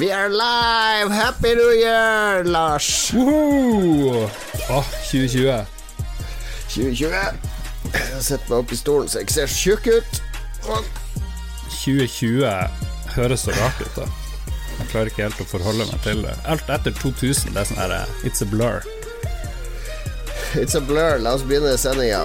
[0.00, 1.12] Vi er live!
[1.12, 3.12] Happy New Year, Lars!
[3.14, 4.30] Woho!
[4.70, 5.66] Åh, 2020.
[6.68, 7.10] 2020.
[7.92, 10.22] Jeg setter meg opp i stolen så jeg ser tjukk ut.
[11.82, 12.48] 2020
[13.18, 14.08] høres så rart ut, da.
[14.78, 16.32] Jeg klarer ikke helt å forholde meg til det.
[16.48, 18.80] Alt etter 2000, det er sånn her eh, It's a blur.
[20.56, 21.20] It's a blur.
[21.20, 22.24] La oss begynne sendinga.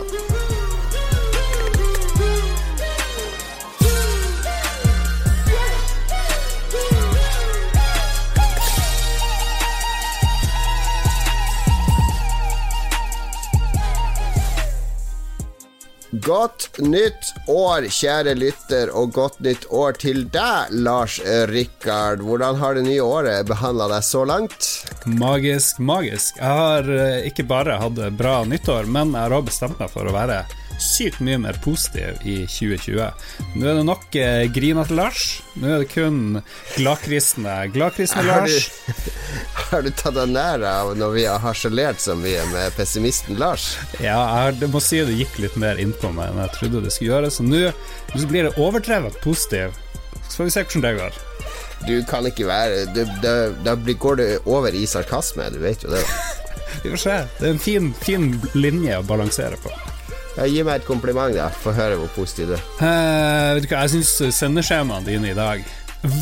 [16.26, 21.20] Godt nytt år, kjære lytter, og godt nytt år til deg, Lars
[21.52, 22.24] Rikard.
[22.26, 24.72] Hvordan har det nye året behandla deg så langt?
[25.06, 26.40] Magisk, magisk.
[26.42, 30.10] Jeg har eh, ikke bare hatt bra nyttår, men jeg har også bestemt meg for
[30.10, 30.42] å være
[30.82, 33.26] sykt mye mer positiv i 2020.
[33.56, 35.26] Nå er det nok eh, grinete Lars.
[35.60, 36.42] Nå er det kun
[36.76, 38.70] gladkristne gladkristne Lars.
[39.70, 43.74] har du tatt deg nær av når vi har harselert så mye med pessimisten Lars?
[44.04, 44.20] Ja,
[44.52, 47.32] jeg må si det gikk litt mer innpå meg enn jeg trodde det skulle gjøre,
[47.34, 47.64] så nå
[48.30, 49.76] blir det overdrevet positiv.
[50.26, 51.22] Så får vi se hvordan det går.
[51.86, 52.86] Du kan ikke være
[53.66, 56.04] Da går det over i sarkasme, du vet jo det.
[56.84, 57.18] Vi får se.
[57.40, 59.72] Det er en fin, fin linje å balansere på.
[60.36, 61.50] Ja, gi meg et kompliment, da.
[61.64, 62.64] Få høre hvor positiv du er.
[62.84, 65.64] Eh, vet du hva, jeg syns sendeskjemaene dine i dag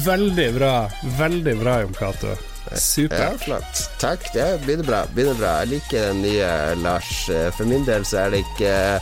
[0.05, 0.73] Veldig bra.
[1.17, 2.35] Veldig bra, Jon Cato.
[2.71, 3.41] Ja, Supert.
[3.43, 3.81] flott.
[3.99, 4.29] Takk.
[4.33, 5.01] Det blir bra.
[5.13, 5.57] bra.
[5.63, 7.27] Jeg liker den nye Lars.
[7.29, 9.01] Eh, For min del så er det ikke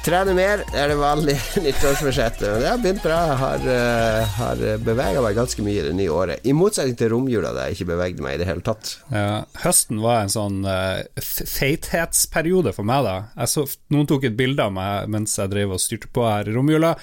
[0.00, 2.46] Trene mer det er det vanlige nyttårsforsettet.
[2.46, 3.18] Men det har begynt bra.
[3.28, 6.46] Jeg har, uh, har bevega meg ganske mye i det nye året.
[6.48, 8.94] I motsetning til romjula, der jeg ikke bevegde meg i det hele tatt.
[9.12, 13.16] Ja, høsten var en sånn uh, feithetsperiode for meg, da.
[13.42, 16.48] Jeg så, noen tok et bilde av meg mens jeg drev og styrte på her
[16.48, 16.94] i romjula.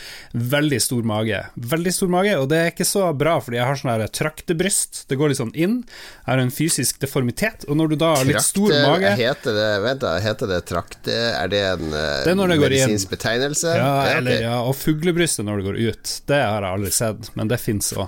[0.57, 1.43] Veldig stor mage.
[1.75, 5.03] Veldig stor mage, og det er ikke så bra, fordi jeg har sånn her traktebryst.
[5.11, 5.77] Det går litt sånn inn.
[5.85, 9.69] Jeg har en fysisk deformitet, og når du da har litt stor mage Heter det,
[9.85, 12.86] vent da, heter det trakte Er det en uh, Det er når det går inn.
[12.87, 13.73] Medisinsk betegnelse?
[13.77, 16.15] Ja, eller, ja, og fuglebrystet når det går ut.
[16.29, 18.07] Det har jeg aldri sett, men det fins òg.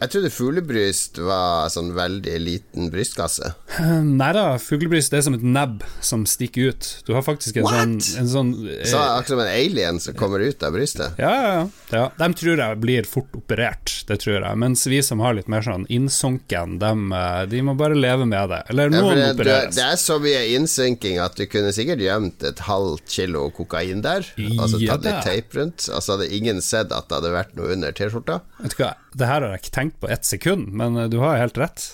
[0.00, 3.50] Jeg trodde fuglebryst var sånn veldig liten brystkasse.
[4.20, 6.88] Nei da, fuglebryst er som et nebb som stikker ut.
[7.04, 7.74] Du har faktisk en What?
[7.76, 11.18] sånn, en sånn eh, Så akkurat som en alien som kommer ut av brystet.
[11.20, 11.66] ja, ja, ja,
[11.98, 12.06] ja.
[12.16, 14.60] De tror jeg blir fort operert, det tror jeg.
[14.64, 18.48] Mens vi som har litt mer sånn innsunken, dem, eh, de må bare leve med
[18.54, 18.62] det.
[18.72, 19.76] Eller Ja, noen det, det, opereres.
[19.76, 24.24] det er så mye innsynking at du kunne sikkert gjemt et halvt kilo kokain der.
[24.56, 25.86] og så tatt litt teip rundt.
[25.90, 28.40] så hadde ingen sett at det hadde vært noe under T-skjorta.
[28.64, 31.18] Vet du hva, det her har jeg ikke tenkt på ett sekund, men eh, du
[31.22, 31.86] har helt rett.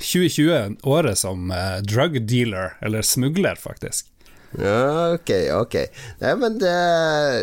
[0.00, 4.10] 2020, året som eh, drug dealer, eller smugler, faktisk.
[4.54, 5.72] Ok, ok.
[6.20, 6.74] Nei, men det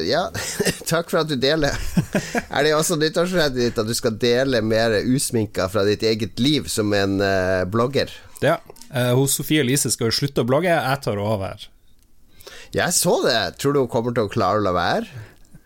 [0.08, 0.30] Ja,
[0.92, 1.76] takk for at du deler.
[2.56, 6.72] er det også nyttårsforsettet ditt at du skal dele mer usminka fra ditt eget liv
[6.72, 8.14] som en uh, blogger?
[8.40, 8.62] Ja,
[8.92, 11.64] Uh, hos Sofie Elise skal jo slutte å blogge, jeg tar over.
[12.76, 13.40] Jeg så det.
[13.60, 15.22] Tror du hun kommer til å klare å la være?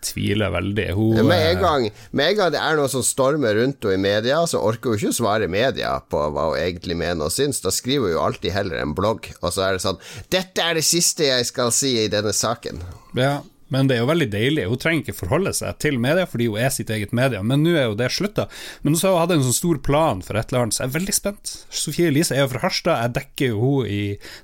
[0.06, 0.86] Tviler veldig.
[0.96, 3.98] Hun Med en eh, gang, med en gang det er noe som stormer rundt henne
[3.98, 7.34] i media, så orker hun ikke å svare media på hva hun egentlig mener og
[7.34, 7.62] syns.
[7.64, 10.00] Da skriver hun jo alltid heller en blogg, og så er det sånn
[10.30, 12.82] 'Dette er det siste jeg skal si i denne saken'.
[13.16, 13.40] Ja,
[13.72, 14.66] men det er jo veldig deilig.
[14.70, 17.74] Hun trenger ikke forholde seg til media fordi hun er sitt eget media, men nå
[17.74, 18.46] er jo det slutta.
[18.86, 20.96] Men så hadde hun en sånn stor plan for et eller annet, så jeg er
[20.98, 21.54] veldig spent.
[21.82, 24.02] Sofie Elise er jo fra Harstad, jeg dekker jo hun i,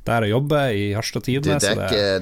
[0.09, 1.59] der jeg jobber, i Harstad Tidende.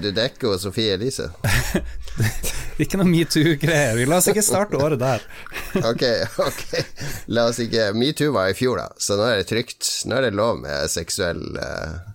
[0.03, 1.31] du dekker jo Sofie Elise.
[2.81, 3.97] Ikke noe metoo-greier.
[3.99, 5.25] Vi La oss ikke starte året der.
[5.91, 6.03] Ok,
[6.43, 6.63] ok.
[7.35, 9.87] La oss ikke Metoo var i fjor, da, så nå er det trygt.
[10.09, 11.69] Nå er det lov med seksuelle,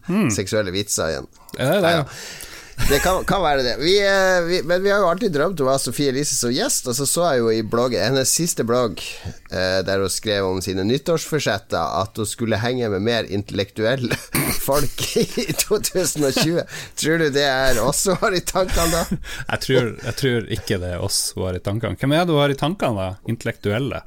[0.09, 0.28] mm.
[0.34, 1.29] seksuelle vitser igjen.
[1.56, 1.94] Ja, det er det.
[1.94, 2.52] Ja, ja.
[2.90, 3.75] Det kan, kan være det.
[3.80, 6.52] Vi, eh, vi, men vi har jo alltid drømt om å ha Sofie Elise som
[6.53, 9.02] gjest, og så så jeg jo i bloggen, hennes siste blogg,
[9.50, 14.18] eh, der hun skrev om sine nyttårsforsetter, at hun skulle henge med mer intellektuelle
[14.68, 16.62] folk i 2020.
[17.00, 19.22] Tror du det er oss som har i tankene da?
[19.55, 21.97] Jeg tror, jeg tror ikke det er oss hun har i tankene.
[22.02, 23.32] Hvem er det hun har i tankene, da?
[23.32, 24.03] Intellektuelle?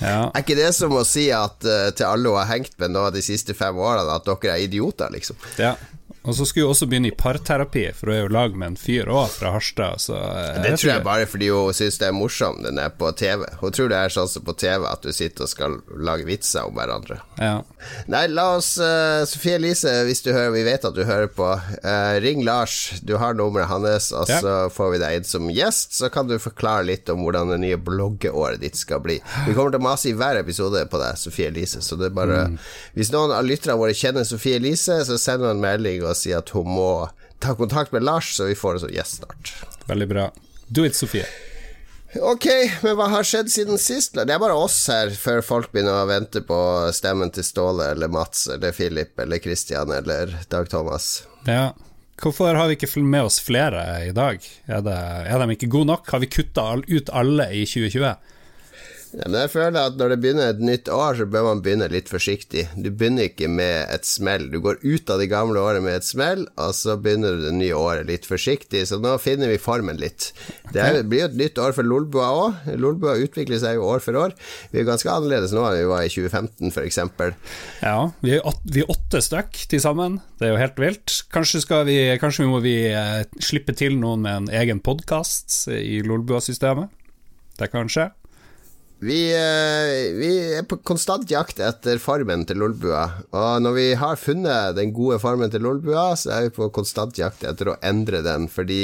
[0.00, 0.30] Ja.
[0.30, 3.04] Er ikke det som å si at uh, til alle hun har hengt med nå
[3.14, 5.36] de siste fem årene, at dere er idioter, liksom?
[5.60, 5.74] ja.
[6.24, 8.76] Og så skulle hun også begynne i parterapi, for hun er jo lag med en
[8.80, 10.00] fyr òg, fra Harstad.
[10.00, 13.10] Så eh, Det tror jeg bare fordi hun syns det er morsom den er på
[13.18, 13.44] TV.
[13.60, 16.64] Hun tror det er sånn som på TV, at du sitter og skal lage vitser
[16.64, 17.18] om hverandre.
[17.36, 17.58] Ja.
[18.08, 21.50] Nei, la oss uh, Sofie Elise, hvis du hører, vi vet at du hører på,
[21.84, 22.78] uh, ring Lars.
[23.04, 24.40] Du har nummeret hans, og Ja.
[24.40, 25.92] så får vi deg inn som gjest.
[25.98, 29.18] Så kan du forklare litt om hvordan det nye bloggeåret ditt skal bli.
[29.44, 31.84] Vi kommer til å mase i hver episode på deg, Sofie Elise.
[31.84, 32.40] Så det er bare
[32.96, 36.34] Hvis noen av lytterne våre kjenner Sofie Elise, så send henne en melding og si
[36.36, 36.90] at hun må
[37.44, 39.54] ta kontakt med Lars, så vi får en som gjest snart.
[39.88, 40.28] Veldig bra.
[40.68, 41.26] Do it, Sofie.
[42.22, 42.46] Ok,
[42.84, 44.14] men hva har skjedd siden sist?
[44.14, 46.58] Det er bare oss her, før folk begynner å vente på
[46.94, 51.24] stemmen til Ståle eller Mats eller Philip eller Christian eller Dag Thomas.
[51.48, 51.72] Ja.
[52.22, 54.38] Hvorfor har vi ikke med oss flere i dag?
[54.70, 54.94] Er, det,
[55.26, 56.06] er de ikke gode nok?
[56.14, 58.14] Har vi kutta ut alle i 2020?
[59.14, 61.86] Ja, men jeg føler at når det begynner et nytt år, så bør man begynne
[61.92, 62.64] litt forsiktig.
[62.74, 64.48] Du begynner ikke med et smell.
[64.50, 67.52] Du går ut av det gamle året med et smell, og så begynner du det
[67.54, 68.82] nye året litt forsiktig.
[68.90, 70.32] Så nå finner vi formen litt.
[70.74, 72.72] Det er, blir jo et nytt år for Lolbua òg.
[72.80, 74.34] Lolbua utvikler seg jo år for år.
[74.72, 77.00] Vi er ganske annerledes nå enn vi var i 2015, f.eks.
[77.84, 80.18] Ja, vi er, åtte, vi er åtte stykk til sammen.
[80.40, 81.20] Det er jo helt vilt.
[81.34, 86.90] Kanskje, vi, kanskje må vi eh, slippe til noen med en egen podkast i Lolbua-systemet.
[87.54, 88.10] Det kan skje.
[89.04, 93.02] Vi, eh, vi, er på konstant jakt etter farmen til Lolbua.
[93.36, 97.20] Og når vi har funnet den gode farmen til Lolbua, så er vi på konstant
[97.20, 98.46] jakt etter å endre den.
[98.48, 98.78] Fordi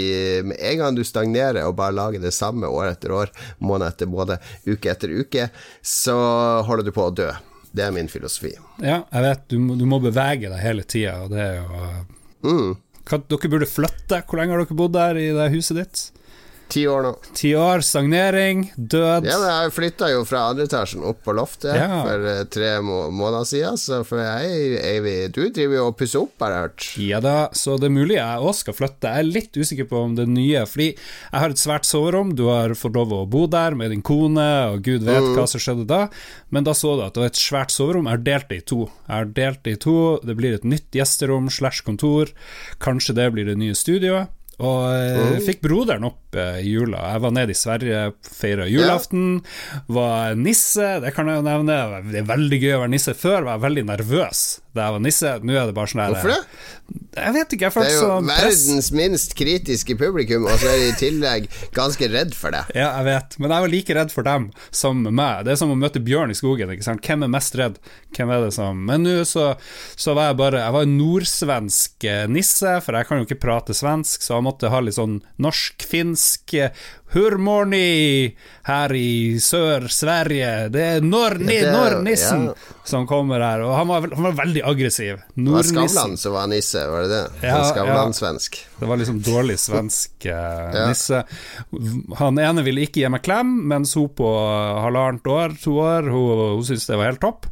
[0.45, 3.33] med en gang du stagnerer og bare lager det samme år etter år,
[3.65, 5.49] måned etter måned, uke etter uke,
[5.81, 6.19] så
[6.69, 7.31] holder du på å dø.
[7.73, 8.53] Det er min filosofi.
[8.83, 9.49] Ja, jeg vet.
[9.49, 11.91] Du, må, du må bevege deg hele tida, og det er jo
[12.45, 12.71] mm.
[13.09, 14.21] Dere burde flytte.
[14.29, 16.09] Hvor lenge har dere bodd der i det huset ditt?
[16.71, 17.11] Ti år nå.
[17.35, 19.27] Ti år, stagnering, død.
[19.27, 21.89] Ja, men Jeg flytta jo fra andre etasjen opp på loftet ja.
[22.07, 26.23] for uh, tre må måneder siden, så for jeg, jeg, du driver jo og pusser
[26.23, 26.87] opp, har jeg hørt.
[27.03, 29.11] Ja da, så det er mulig jeg òg skal flytte.
[29.11, 32.47] Jeg er litt usikker på om det nye, fordi jeg har et svært soverom, du
[32.53, 35.35] har fått lov å bo der med din kone, og gud vet mm.
[35.35, 36.05] hva som skjedde da,
[36.55, 38.67] men da så du at det var et svært soverom, jeg har delt det i
[38.73, 38.85] to.
[39.09, 42.31] Jeg har delt det i to, det blir et nytt gjesterom slash kontor,
[42.83, 44.37] kanskje det blir det nye studioet.
[44.61, 47.03] Og jeg fikk broderen opp eh, i jula.
[47.15, 49.41] Jeg var nede i Sverige, feira julaften.
[49.41, 49.83] Ja.
[50.01, 51.79] Var nisse, det kan jeg jo nevne.
[52.11, 53.17] Det er veldig gøy å være nisse.
[53.19, 55.33] Før var jeg veldig nervøs da jeg var nisse.
[55.43, 56.41] Nå er det bare sånn her Hvorfor det?
[57.11, 60.71] Jeg vet ikke, jeg føler så Det er jo verdens minst kritiske publikum, og så
[60.71, 62.63] er de i tillegg ganske redd for det.
[62.79, 65.45] Ja, jeg vet, men jeg var like redd for dem som meg.
[65.47, 67.03] Det er som å møte bjørn i skogen, ikke sant.
[67.07, 67.81] Hvem er mest redd?
[68.15, 69.53] Hvem er det som Men nå så,
[69.95, 73.43] så, var jeg bare Jeg var en nordsvensk eh, nisse, for jeg kan jo ikke
[73.43, 76.20] prate svensk, så jeg måtte ha litt sånn norsk-finsk
[77.11, 78.37] Hurmorni
[78.69, 80.69] her i Sør-Sverige.
[80.71, 82.77] Det er Nornissen ja, ja.
[82.87, 85.19] som kommer her, og han var, han var veldig aggressiv.
[85.35, 87.49] Var Skavlan som var nisse, var det det?
[87.49, 88.61] Ja, Skavlan-svensk.
[88.63, 88.77] Ja.
[88.83, 91.25] Det var liksom dårlig svensk uh, nisse.
[92.23, 94.31] Han ene ville ikke gi meg klem, mens hun på
[94.87, 97.51] halvannet år, to år, hun, hun syntes det var helt topp.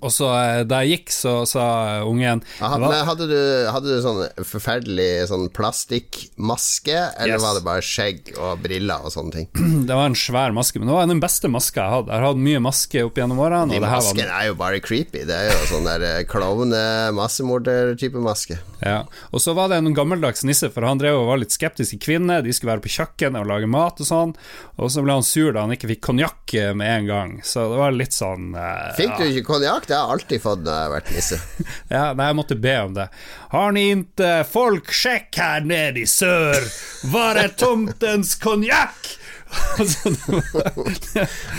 [0.00, 1.66] Og så eh, da jeg gikk, så sa
[2.06, 3.38] ungen hadde, hadde, du,
[3.70, 7.44] hadde, du, sånn forferdelig sånn plastikkmaske, eller yes.
[7.44, 9.48] var det bare skjegg og briller og sånne ting?
[9.88, 12.10] Det var en svær maske, men det var den beste maska jeg hadde.
[12.10, 13.74] Jeg har hatt mye maske opp gjennom årene.
[13.74, 14.38] De maskene var...
[14.40, 15.24] er jo bare creepy.
[15.28, 18.58] Det er jo sånn der eh, klovne-massemorder-type maske.
[18.84, 19.02] Ja.
[19.34, 22.02] Og så var det en gammeldags nisse, for han drev og var litt skeptisk til
[22.06, 22.44] kvinner.
[22.44, 24.34] De skulle være på kjøkkenet og lage mat og sånn.
[24.80, 27.36] Og så ble han sur da han ikke fikk konjakk med en gang.
[27.46, 29.83] Så det var litt sånn eh, Fikk du ikke konjakk?
[29.84, 31.40] Konjakk, det har jeg alltid fått når jeg har vært nisse.
[31.94, 33.08] ja, nei, jeg måtte be om det.
[33.50, 36.64] Har ni inte folk sjekk her nede i sør?
[37.12, 39.14] Var er tomtens konjakk?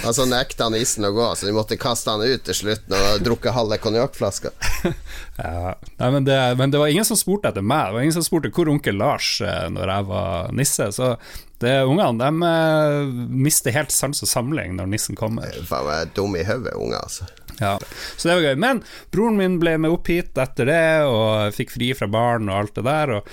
[0.06, 3.06] og så nekta nissen å gå, så de måtte kaste han ut til slutt når
[3.06, 4.52] han drukket halve konjakkflaska.
[5.38, 7.88] ja, men, det, men det var ingen som spurte etter meg.
[7.88, 10.90] Det var ingen som spurte hvor onkel Lars eh, når jeg var nisse.
[10.98, 11.14] Så
[11.64, 15.56] det, ungene de eh, mister helt sans og samling når nissen kommer.
[15.70, 17.32] Faen meg dum i hodet, unger, altså.
[17.62, 17.76] Ja,
[18.18, 18.56] så det var gøy.
[18.62, 18.82] Men
[19.14, 22.80] broren min ble med opp hit etter det, og fikk fri fra barn og alt
[22.80, 23.14] det der.
[23.18, 23.30] Og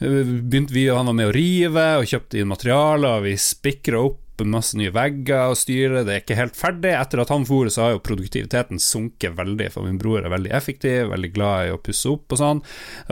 [0.00, 4.02] eh, begynte vi, han var med å rive, og kjøpte inn materialer, og vi spikra
[4.10, 4.18] opp
[4.48, 6.94] masse nye vegger og styre, det er ikke helt ferdig.
[6.96, 10.54] Etter at han for, så har jo produktiviteten sunket veldig, for min bror er veldig
[10.56, 12.64] effektiv, veldig glad i å pusse opp og sånn.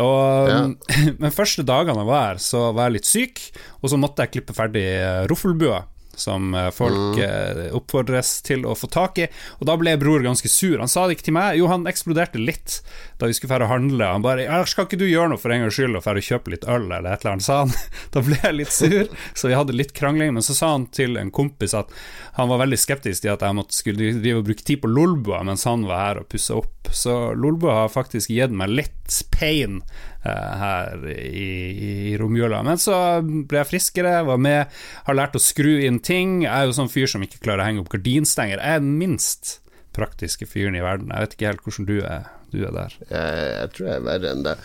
[0.04, 0.62] Og, ja.
[1.22, 3.44] Men første dagene jeg var her, så var jeg litt syk,
[3.82, 4.88] og så måtte jeg klippe ferdig
[5.30, 5.84] roffelbua
[6.20, 7.62] som eh, folk mm.
[7.78, 9.28] oppfordres til å få tak i.
[9.58, 10.78] Og da ble bror ganske sur.
[10.82, 12.80] Han sa det ikke til meg, jo, han eksploderte litt
[13.18, 14.04] da vi skulle dra handle.
[14.04, 16.64] Han bare 'Skal ikke du gjøre noe for en gangs skyld og og kjøpe litt
[16.64, 17.72] øl', eller et eller annet, sa han.
[18.14, 20.34] Da ble jeg litt sur, så vi hadde litt krangling.
[20.34, 21.90] Men så sa han til en kompis at
[22.38, 25.42] han var veldig skeptisk til at jeg måtte skulle drive og bruke tid på Lolbua
[25.42, 26.90] mens han var her og pussa opp.
[26.94, 29.82] Så Lolbua har faktisk gitt meg litt pain
[30.24, 32.62] uh, her i, i romjula.
[32.62, 34.70] Men så ble jeg friskere, var med,
[35.04, 36.42] har lært å skru inn ting.
[36.46, 38.62] Jeg er jo sånn fyr som ikke klarer å henge opp gardinstenger.
[38.62, 39.58] Jeg er den minst
[39.98, 41.10] praktiske fyren i verden.
[41.12, 42.96] Jeg vet ikke helt hvordan du er, du er der.
[43.10, 44.56] Jeg, jeg tror jeg er verre enn det.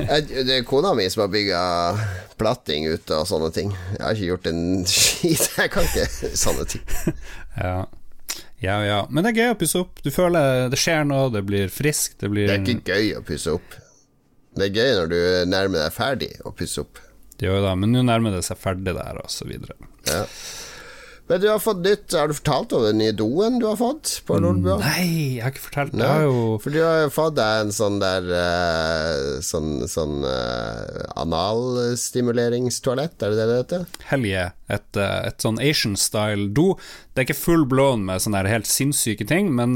[0.00, 1.60] Jeg, det er kona mi som har bygga
[2.40, 3.72] platting ute og sånne ting.
[3.94, 5.46] Jeg har ikke gjort en skit.
[5.60, 6.86] Jeg kan ikke sånne ting.
[7.60, 7.82] Ja.
[8.62, 8.98] ja, ja.
[9.10, 9.98] Men det er gøy å pusse opp.
[10.06, 12.20] Du føler det skjer noe, det blir friskt.
[12.22, 12.46] Det, blir...
[12.46, 13.74] det er ikke gøy å pusse opp.
[14.56, 15.18] Det er gøy når du
[15.50, 17.02] nærmer deg ferdig å pusse opp.
[17.42, 19.76] Jo da, men nå nærmer det seg ferdig der, og så videre.
[20.08, 20.22] Ja.
[21.30, 24.16] Men du har fått nytt Har du fortalt om den nye doen du har fått
[24.26, 24.80] på Lolbua?
[24.82, 26.08] Nei, jeg har ikke fortalt det.
[26.24, 33.22] Jo For du har jo fått deg en sånn der eh, Sånn, sånn uh, analstimuleringstoalett,
[33.22, 33.82] er det det det heter?
[34.10, 36.74] Helje, et, eh, et sånn Asian-style do.
[37.10, 39.70] Det er ikke full blown med sånne helt sinnssyke ting, men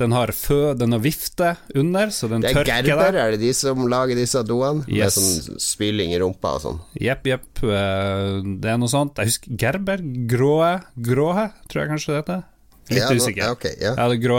[0.00, 2.64] den har fø, den har vifte under, så den tørker der.
[2.64, 4.82] Det er Gerber, er det de som lager disse doene?
[4.88, 5.16] Yes.
[5.16, 6.78] Med sånn spyling i rumpa og sånn.
[6.98, 9.18] Jepp, jepp, eh, det er noe sånt.
[9.22, 12.42] Jeg husker Gerber, Gråe, Gråhe, tror jeg kanskje det heter.
[12.90, 13.42] Litt Ja, usikker.
[13.44, 13.92] ja, ok, ja.
[13.94, 14.38] det er grå.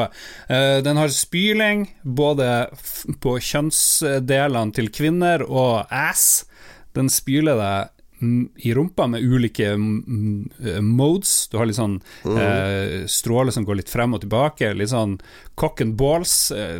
[0.51, 2.49] Eh, den har spyling både
[3.23, 6.43] på kjønnsdelene til kvinner og ass.
[6.93, 7.92] Den spyler deg
[8.55, 10.49] i rumpa med ulike mm,
[10.81, 11.47] modes.
[11.51, 15.17] Du har litt sånn eh, stråle som går litt frem og tilbake, litt sånn
[15.59, 16.51] cock and balls.
[16.55, 16.79] Eh,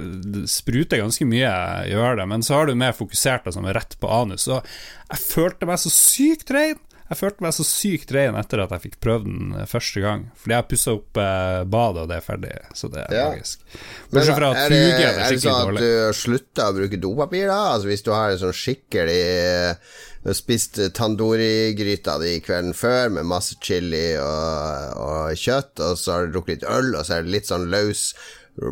[0.50, 1.52] spruter ganske mye,
[1.92, 4.48] gjør det, men så har du mer fokusert deg er rett på anus.
[4.50, 4.64] Og
[5.10, 6.80] jeg følte meg så sykt rein!
[7.10, 10.22] Jeg følte meg så sykt rein etter at jeg fikk prøvd den eh, første gang.
[10.40, 12.54] Fordi jeg pussa opp eh, badet, og det er ferdig.
[12.80, 13.26] Så det er Ja.
[13.34, 13.66] magisk.
[14.14, 15.04] Bortsett fra at er det, dårlig.
[15.04, 17.60] er det sånn at du slutter å bruke dopapir, da?
[17.76, 19.20] Altså Hvis du har en sånn skikkelig
[20.24, 26.14] Du har spist tandoori-gryta di kvelden før med masse chili og, og kjøtt, og så
[26.16, 28.06] har du drukket litt øl, og så er det litt sånn løs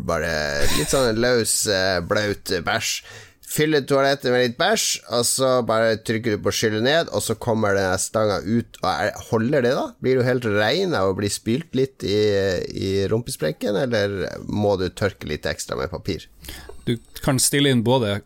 [0.08, 0.32] Bare
[0.78, 2.92] litt sånn løs, eh, blaut bæsj.
[3.52, 7.36] Fyller toalettet med litt bæsj, og så bare trykker du på 'skylle ned', og så
[7.36, 8.78] kommer den stanga ut.
[8.80, 9.86] Og er, holder det, da?
[10.00, 12.16] Blir du helt rein av å bli spylt litt i,
[12.72, 16.24] i rumpesprekken, eller må du tørke litt ekstra med papir?
[16.88, 18.22] Du kan stille inn både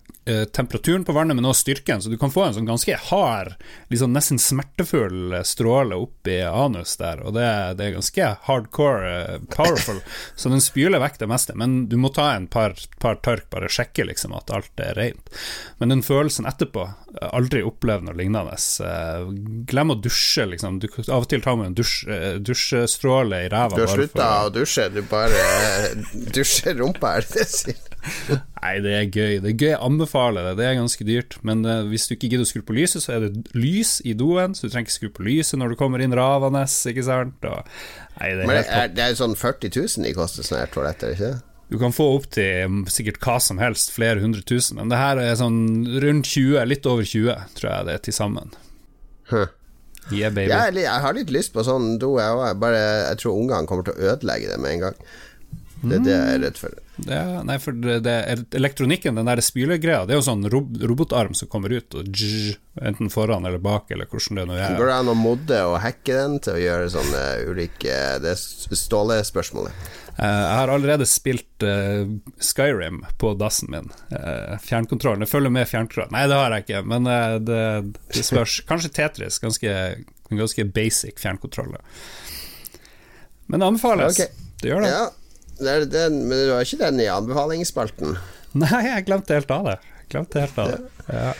[0.52, 3.52] temperaturen på vannet, men også styrken, så du kan få en sånn ganske hard,
[3.92, 7.46] liksom nesten smertefull eh, stråle opp i anus der, og det,
[7.78, 10.00] det er ganske hardcore eh, powerful,
[10.36, 13.70] så den spyler vekk det meste, men du må ta en par, par tørk, bare
[13.70, 15.30] sjekke liksom at alt er rent.
[15.78, 16.88] Men den følelsen etterpå,
[17.20, 18.56] eh, aldri opplevd noe lignende.
[18.56, 19.30] Eh,
[19.70, 20.80] Glem å dusje, liksom.
[20.82, 23.76] Du, av og til tar man en dusj, eh, dusjstråle i ræva.
[23.76, 25.44] Du har slutta å- dusje, du bare
[26.34, 27.82] dusjer rumpa, er det det sier?
[28.62, 29.32] Nei, det er gøy.
[29.42, 29.80] Det er gøy, jeg
[30.16, 30.56] anbefaler det.
[30.58, 31.36] Det er ganske dyrt.
[31.42, 34.14] Men eh, hvis du ikke gidder å skru på lyset, så er det lys i
[34.14, 37.36] doen, så du trenger ikke skru på lyset når du kommer inn ravende, ikke sant.
[37.44, 37.74] Og,
[38.20, 40.72] nei, det er Men det er, det er sånn 40 000 de koster sånne her
[40.72, 41.34] toaletter, ikke?
[41.66, 45.00] Du kan få opp til mm, sikkert hva som helst, flere hundre tusen, men det
[45.00, 45.60] her er sånn
[46.02, 48.54] rundt 20, litt over 20, tror jeg det er til sammen.
[49.32, 49.48] Huh.
[50.14, 50.52] Yeah, baby.
[50.52, 52.62] Jeg, jeg har litt lyst på sånn do, jeg òg.
[52.70, 55.00] Jeg tror ungene kommer til å ødelegge det med en gang.
[55.90, 56.78] Det er det jeg er redd for.
[56.96, 60.78] Det, nei, for det, det er elektronikken, den der spylegreia, det er jo sånn rob
[60.80, 62.56] robotarm som kommer ut, og dzz,
[62.88, 64.78] enten foran eller bak, eller hvordan det nå er.
[64.80, 68.80] Går det an å modde og hacke den til å gjøre sånne ulike Det er
[68.80, 69.86] stålespørsmålet.
[70.16, 72.08] Eh, Jeg har allerede spilt uh,
[72.40, 73.90] Skyrim på dassen min.
[74.08, 75.24] Uh, fjernkontrollen.
[75.26, 76.08] Det følger med fjernkontroll.
[76.14, 77.60] Nei, det har jeg ikke, men uh, det,
[78.14, 78.62] det spørs.
[78.70, 79.38] Kanskje Tetris.
[79.42, 79.76] Ganske,
[80.32, 81.84] ganske basic fjernkontroller.
[83.46, 84.16] Men det anbefales.
[84.16, 84.32] Okay.
[84.62, 84.94] Det gjør det.
[84.94, 85.04] Ja,
[85.58, 88.16] det den, men du har ikke den i anbefalingsspalten?
[88.62, 89.76] Nei, jeg glemte helt av det.
[90.12, 90.78] Glemte helt av det.
[91.10, 91.32] Ja.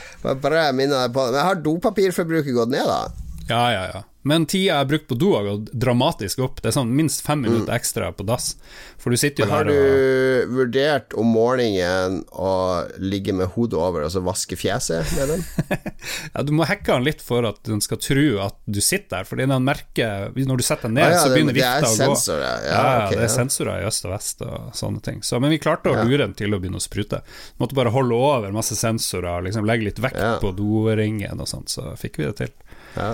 [0.42, 1.36] Bare minne deg på det.
[1.36, 3.00] Men har dopapirforbruket gått ned, da?
[3.48, 4.02] ja, ja, ja.
[4.26, 6.58] Men tida jeg har brukt på do, har gått dramatisk opp.
[6.64, 8.56] Det er sånn minst fem minutter ekstra på dass.
[8.98, 12.50] For du sitter jo Men Har der og du vurdert om morgenen å
[12.98, 15.44] ligge med hodet over og så vaske fjeset med den?
[16.34, 19.28] Ja, du må hacke den litt for at den skal tro at du sitter der,
[19.28, 21.80] fordi den merker Når du setter den ned, Ah, ja, så det- begynner det er
[21.86, 22.16] vifta å gå.
[22.16, 25.22] sensorer, ja, Ja, ok, det er sensorer i øst og vest og sånne ting.
[25.22, 27.22] Så, men vi klarte å lure den til å begynne å sprute.
[27.62, 31.92] Måtte bare holde over masse sensorer, liksom legge litt vekt på doringen og sånt, så
[32.00, 32.52] fikk vi det til.
[32.96, 33.12] Ja.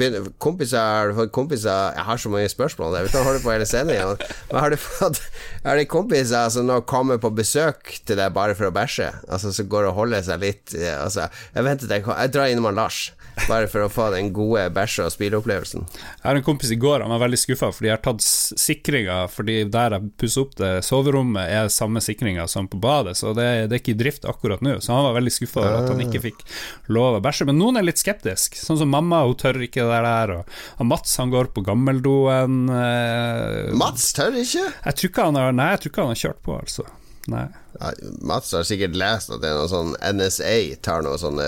[0.00, 0.08] Det,
[0.40, 4.22] kompiser, kompiser Jeg har så mange spørsmål, jeg vet ikke om jeg på hele sendingen.
[4.50, 5.20] Men har du fått
[5.62, 9.10] Er det kompiser som nå kommer på besøk til deg bare for å bæsje?
[9.28, 12.52] Altså som går og holder seg litt eh, Altså, jeg venter til jeg, jeg drar
[12.52, 13.10] innom Lars,
[13.48, 15.86] bare for å få den gode bæsje- og spyleopplevelsen.
[15.96, 19.18] Jeg har en kompis i går, han var veldig skuffa fordi jeg har tatt sikringa,
[19.32, 23.48] fordi der jeg pusser opp det soverommet, er samme sikringa som på badet, så det,
[23.70, 24.78] det er ikke i drift akkurat nå.
[24.84, 26.44] Så han var veldig skuffa over at han ikke fikk
[26.92, 27.48] lov å bæsje.
[27.50, 31.16] Men noen er litt skeptisk, sånn som mamma, hun tør ikke det der, og Mats,
[31.20, 32.62] han går på gammeldoen.
[32.74, 34.66] Eh, Mats tør ikke?
[34.70, 36.86] jeg tror ikke han har Nei, jeg tror ikke han har kjørt på, altså.
[37.28, 37.46] Nei.
[37.80, 37.90] Ja,
[38.24, 41.44] Mats har sikkert lest at det er noe sånn NSA tar noen sånne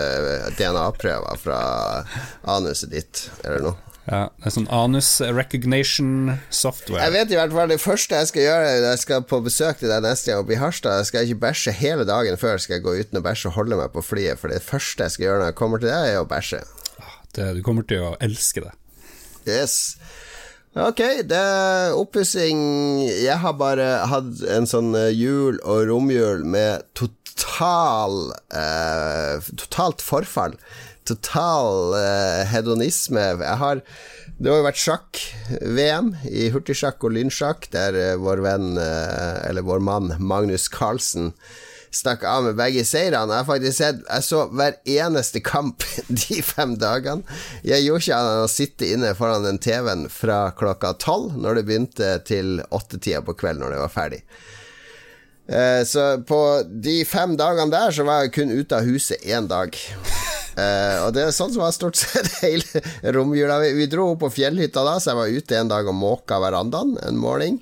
[0.58, 1.62] DNA-prøver fra
[2.52, 3.78] anuset ditt, eller noe.
[4.02, 7.04] Ja, det er sånn anus recognition software.
[7.06, 9.78] Jeg vet i hvert fall det første jeg skal gjøre når jeg skal på besøk
[9.78, 12.80] til deg neste gang oppe i Harstad, skal jeg ikke bæsje hele dagen før, skal
[12.80, 15.26] jeg gå uten å bæsje og holde meg på flyet, for det første jeg skal
[15.28, 16.64] gjøre når jeg kommer til deg, er å bæsje.
[17.32, 18.74] Det, du kommer til å elske det.
[19.46, 19.78] Yes.
[20.72, 22.60] Ok, det er oppussing
[23.04, 30.56] Jeg har bare hatt en sånn eh, jul og romjul med total eh, Totalt forfall.
[31.04, 33.20] Total eh, hedonisme.
[33.42, 33.82] Jeg har
[34.38, 39.68] Det har jo vært sjakk-VM i hurtigsjakk og lynsjakk, der eh, vår venn, eh, eller
[39.68, 41.34] vår mann, Magnus Carlsen
[41.92, 43.32] stakk av med begge seirene.
[43.32, 45.84] Jeg har faktisk sett Jeg så hver eneste kamp
[46.22, 47.22] de fem dagene.
[47.66, 51.61] Jeg gjorde ikke annet enn å sitte inne foran den TV-en fra klokka tolv, når
[51.61, 54.22] det begynte, til åttetida på kvelden, når det var ferdig.
[55.52, 59.50] Eh, så på de fem dagene der så var jeg kun ute av huset én
[59.50, 59.76] dag.
[60.52, 62.82] Uh, og det er sånn som var stort sett hele
[63.16, 63.56] romjula.
[63.62, 66.40] Vi, vi dro opp på fjellhytta da, så jeg var ute en dag og måka
[66.42, 67.56] verandaen en morgen.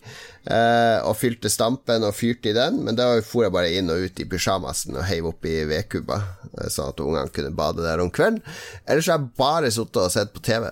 [0.49, 4.07] Eh, og fylte stampen og fyrte i den, men da for jeg bare inn og
[4.07, 6.17] ut i pysjamasen og heiv opp i vedkubba,
[6.55, 8.41] eh, sånn at ungene kunne bade der om kvelden.
[8.87, 10.71] Ellers har jeg bare sittet og sett på TV.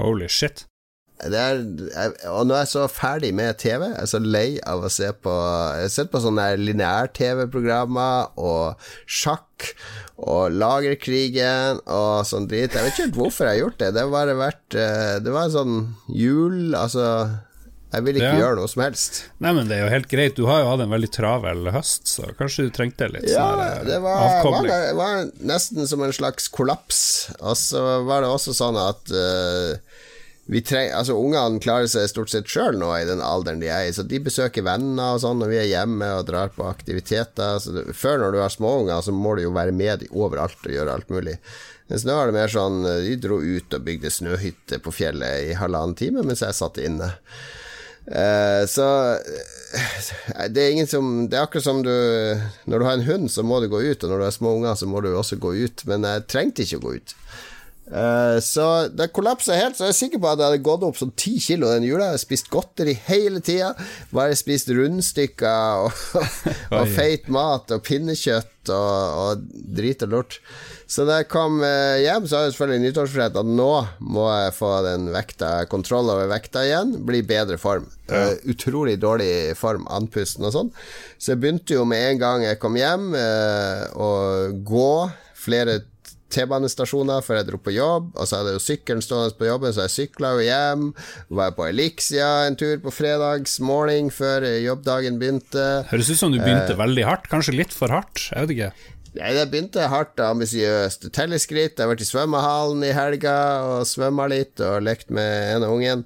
[0.00, 0.64] Holy shit.
[1.20, 1.58] Er,
[2.32, 3.84] og nå er jeg så ferdig med TV.
[3.90, 5.34] Jeg er så lei av å se på
[5.76, 9.68] Jeg har sett på sånne lineær-TV-programmer og sjakk
[10.16, 12.72] og Lagerkrigen og sånn drit.
[12.72, 13.92] Jeg vet ikke helt hvorfor jeg har gjort det.
[13.92, 15.76] Det har bare vært eh, Det var sånn
[16.08, 17.04] jul, altså
[17.90, 18.42] jeg vil ikke ja.
[18.44, 19.16] gjøre noe som helst.
[19.42, 20.36] Nei, men det er jo helt greit.
[20.38, 23.62] Du har jo hatt en veldig travel høst, så kanskje du trengte litt ja, sånn
[23.64, 24.70] eh, det var, avkobling.
[24.70, 27.00] Var, det var nesten som en slags kollaps.
[27.40, 29.74] Og så var det også sånn at uh,
[30.50, 33.88] vi treng, altså Ungene klarer seg stort sett sjøl nå i den alderen de er
[33.88, 37.58] i, så de besøker venner og sånn når vi er hjemme og drar på aktiviteter.
[37.74, 40.94] Det, før, når du har småunger, så må du jo være med overalt og gjøre
[40.94, 41.40] alt mulig.
[41.90, 45.56] Mens nå er det mer sånn De dro ut og bygde snøhytte på fjellet i
[45.58, 47.16] halvannen time mens jeg satt inne.
[48.10, 48.86] Uh, så
[49.22, 51.92] uh, det er ingen som Det er akkurat som du
[52.66, 54.56] Når du har en hund, så må du gå ut, og når du har små
[54.58, 55.86] unger, så må du også gå ut.
[55.86, 57.14] Men jeg trengte ikke å gå ut.
[57.90, 60.98] Uh, så det kollapsa helt, så jeg er sikker på at jeg hadde gått opp
[60.98, 62.12] sånn ti kilo den jula.
[62.12, 63.72] Jeg har spist godteri hele tida.
[64.14, 66.04] Bare spist rundstykker og,
[66.78, 69.42] og feit mat og pinnekjøtt og, og
[69.74, 70.38] drit og lort.
[70.90, 73.70] Så da jeg kom uh, hjem, så hadde jeg selvfølgelig nyttårsforsett at nå
[74.06, 76.94] må jeg få den vekta kontroll over vekta igjen.
[77.06, 77.90] Bli i bedre form.
[78.10, 80.74] Uh, utrolig dårlig form, andpusten og sånn.
[81.18, 83.10] Så jeg begynte jo med en gang jeg kom hjem,
[83.98, 84.10] å
[84.66, 84.90] gå
[85.40, 85.80] flere
[86.30, 89.74] T-banestasjoner før jeg dro på jobb, og så hadde jeg jo sykkelen stående på jobben,
[89.74, 90.86] så jeg sykla jo hjem.
[91.40, 95.66] Var på Elixia en tur på fredagsmorgen før jobbdagen begynte.
[95.90, 98.72] Høres ut som du begynte eh, veldig hardt, kanskje litt for hardt, jeg vet ikke.
[99.10, 101.08] Nei, det begynte hardt og ambisiøst.
[101.14, 101.74] Telleskritt.
[101.74, 105.74] Jeg har vært i svømmehallen i helga og svømma litt og lekt med en av
[105.74, 106.04] ungen.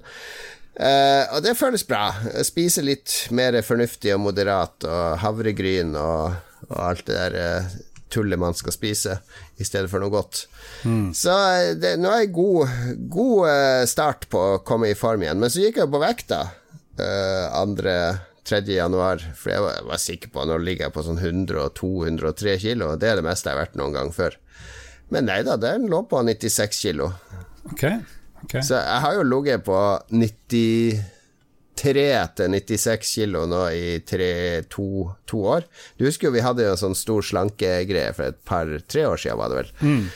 [0.75, 2.09] Uh, og det føles bra.
[2.43, 6.33] Spise litt mer fornuftig og moderat, og havregryn og,
[6.71, 7.77] og alt det der uh,
[8.13, 9.17] tullet man skal spise,
[9.57, 10.45] i stedet for noe godt.
[10.85, 11.09] Mm.
[11.15, 12.77] Så eh, det, nå er jeg god,
[13.11, 15.41] god eh, start på å komme i form igjen.
[15.41, 17.95] Men så gikk jeg på vekta uh, andre
[18.45, 18.61] 3.
[18.75, 22.91] januar, for jeg var, var sikker på at Nå ligger jeg på sånn 102-103 kilo,
[22.99, 24.37] det er det meste jeg har vært noen gang før.
[25.13, 27.09] Men nei da, den lå på 96 kilo.
[27.73, 27.99] Okay.
[28.45, 28.61] Okay.
[28.61, 29.79] Så jeg har jo ligget på
[30.13, 31.14] 90
[31.75, 32.05] 3
[32.37, 34.29] til 96 kilo nå i tre,
[34.71, 35.67] to, to, år.
[35.97, 39.51] Du husker jo vi hadde en sånn stor slankegreie for et par-tre år siden, var
[39.51, 39.75] det vel.
[39.81, 40.07] Mm.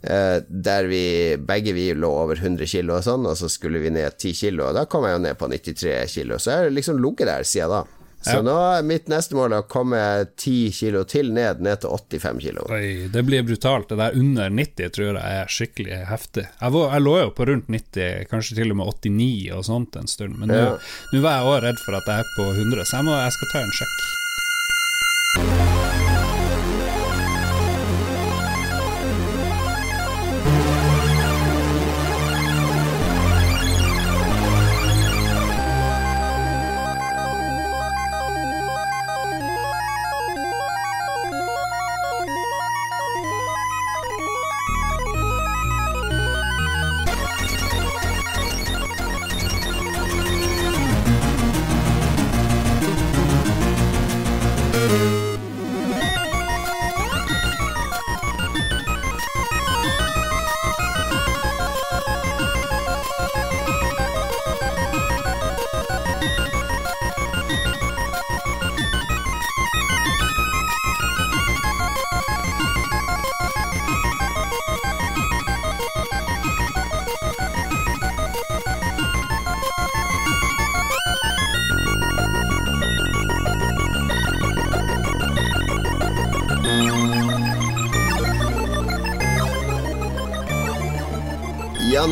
[0.00, 1.04] Eh, der vi
[1.42, 4.68] begge vi lå over 100 kilo og sånn, og så skulle vi ned 10 kilo.
[4.68, 7.48] Og da kom jeg jo ned på 93 kilo, så jeg har liksom ligget der
[7.48, 7.84] siden da.
[8.28, 10.00] Så nå er mitt neste mål å komme
[10.36, 12.66] 10 kilo til ned, ned til 85 kilo.
[12.74, 13.88] Oi, det blir brutalt.
[13.90, 16.46] Det der under 90 tror jeg er skikkelig heftig.
[16.60, 19.98] Jeg, var, jeg lå jo på rundt 90, kanskje til og med 89 og sånt
[20.00, 21.24] en stund, men nå, ja.
[21.24, 23.52] var jeg òg redd for at jeg er på 100, så jeg, må, jeg skal
[23.54, 24.17] ta en sjekk.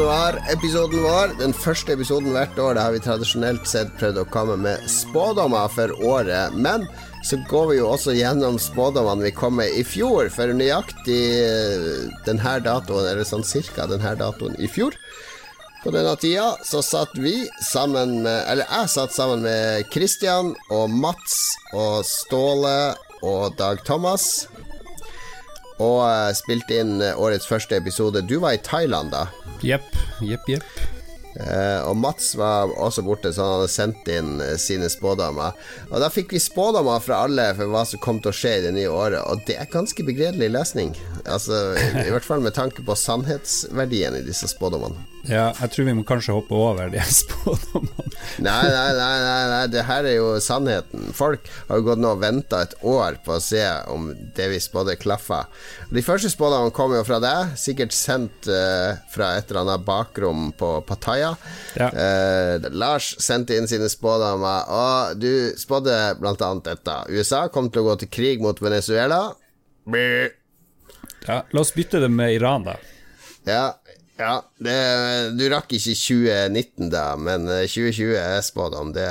[0.07, 4.55] Januarepisoden vår, den første episoden hvert år, da har vi tradisjonelt sett prøvd å komme
[4.63, 6.55] med spådommer for året.
[6.55, 6.85] Men
[7.27, 11.89] så går vi jo også gjennom spådommene vi kom med i fjor, for nøyaktig eh,
[12.23, 14.95] denne datoen, eller sånn cirka denne datoen i fjor.
[15.83, 17.35] På denne tida så satt vi
[17.67, 21.41] sammen med Eller jeg satt sammen med Christian og Mats
[21.75, 22.95] og Ståle
[23.27, 24.47] og Dag Thomas.
[25.83, 28.25] Og eh, spilte inn eh, årets første episode.
[28.25, 29.27] Du var i Thailand da.
[29.65, 29.89] Jepp,
[30.25, 30.71] jepp, jepp.
[31.37, 35.53] Uh, og Mats var også borte, så han hadde sendt inn uh, sine spådommer.
[35.91, 38.63] Og da fikk vi spådommer fra alle for hva som kom til å skje i
[38.65, 40.95] det nye året, og det er ganske begredelig lesning.
[41.27, 45.05] Altså, I hvert fall med tanke på sannhetsverdien i disse spådommene.
[45.27, 48.13] Ja, jeg tror vi må kanskje hoppe over de spådommene.
[48.43, 51.09] Nei, nei, nei, nei, nei, det her er jo sannheten.
[51.17, 53.63] Folk har jo gått nå og venta et år på å se
[53.93, 55.45] om det vi spådde, klaffa.
[55.91, 60.51] De første spådommene kom jo fra deg, sikkert sendt uh, fra et eller annet bakrom
[60.59, 61.35] på Pattaya.
[61.79, 61.91] Ja.
[61.91, 66.99] Uh, Lars sendte inn sine spådommer, og du spådde blant annet dette.
[67.11, 69.23] USA kom til å gå til krig mot Venezuela.
[69.87, 70.35] Brr.
[71.27, 72.77] Ja, la oss bytte det med Iran, da.
[73.47, 73.77] Ja,
[74.19, 74.33] ja
[74.65, 74.77] det,
[75.37, 78.93] du rakk ikke 2019 da, men eh, 2020 er spådom.
[78.97, 79.09] Det,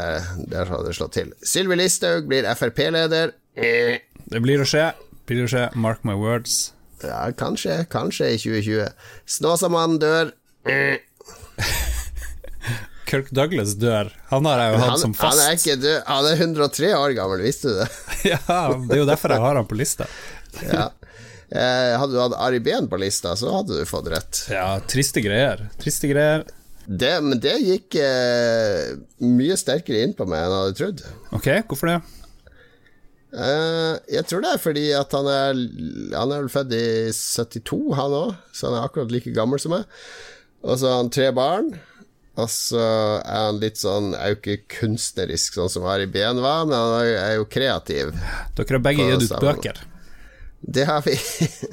[0.52, 1.34] der har det slått til.
[1.46, 3.36] Sylvi Listhaug blir Frp-leder.
[3.56, 4.00] Eh,
[4.32, 4.88] Det blir å skje.
[5.30, 5.68] Blir å skje.
[5.78, 6.72] Mark my words.
[7.04, 8.90] Ja, kanskje, kanskje i 2020.
[9.38, 10.32] Snåsamannen dør.
[10.66, 10.98] Eh,
[13.06, 14.10] Kirk Douglas dør.
[14.32, 15.66] Han har jeg jo hatt som som han er fast.
[15.68, 15.98] ikke død.
[16.10, 17.90] Han er 103 år gammel, visste du det?
[18.34, 18.40] ja,
[18.82, 20.08] det er jo derfor jeg har han på lista.
[20.66, 20.88] Ja.
[21.52, 24.46] Eh, hadde du hatt Ari Behn på lista, så hadde du fått rett.
[24.50, 25.68] Ja, triste greier.
[25.82, 26.46] Triste greier.
[26.86, 31.06] Det, men det gikk eh, mye sterkere inn på meg enn jeg hadde trodd.
[31.38, 32.00] Ok, hvorfor det?
[33.36, 35.58] Eh, jeg tror det er fordi at han er
[36.16, 39.74] Han er vel født i 72, han òg, så han er akkurat like gammel som
[39.76, 39.84] meg.
[40.66, 41.74] Og så har han tre barn.
[42.36, 42.80] Og så
[43.24, 46.96] er han litt sånn Er jo ikke kunstnerisk, sånn som Ari Behn var, men han
[47.08, 48.12] er jo- kreativ.
[48.58, 49.84] Dere har begge gitt ut bøker.
[50.66, 51.16] Det har vi.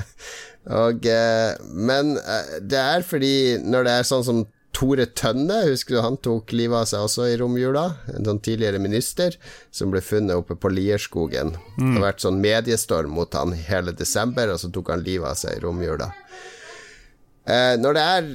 [0.83, 5.95] og, eh, men eh, det er fordi når det er sånn som Tore Tønne, husker
[5.95, 7.85] du han tok livet av seg også i romjula?
[8.17, 9.37] En sånn tidligere minister
[9.71, 11.53] som ble funnet oppe på Lierskogen.
[11.77, 15.37] Det har vært sånn mediestorm mot han hele desember, og så tok han livet av
[15.39, 16.09] seg i romjula.
[17.45, 18.33] Eh, når det er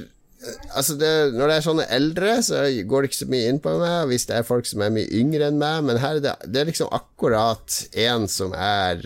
[0.78, 3.72] Altså det, Når det er sånne eldre, så går det ikke så mye inn på
[3.80, 4.04] meg.
[4.06, 6.60] Hvis det er folk som er mye yngre enn meg, men her er det, det
[6.60, 9.02] er liksom akkurat en som er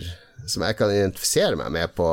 [0.49, 2.07] Som jeg kan identifisere meg med på,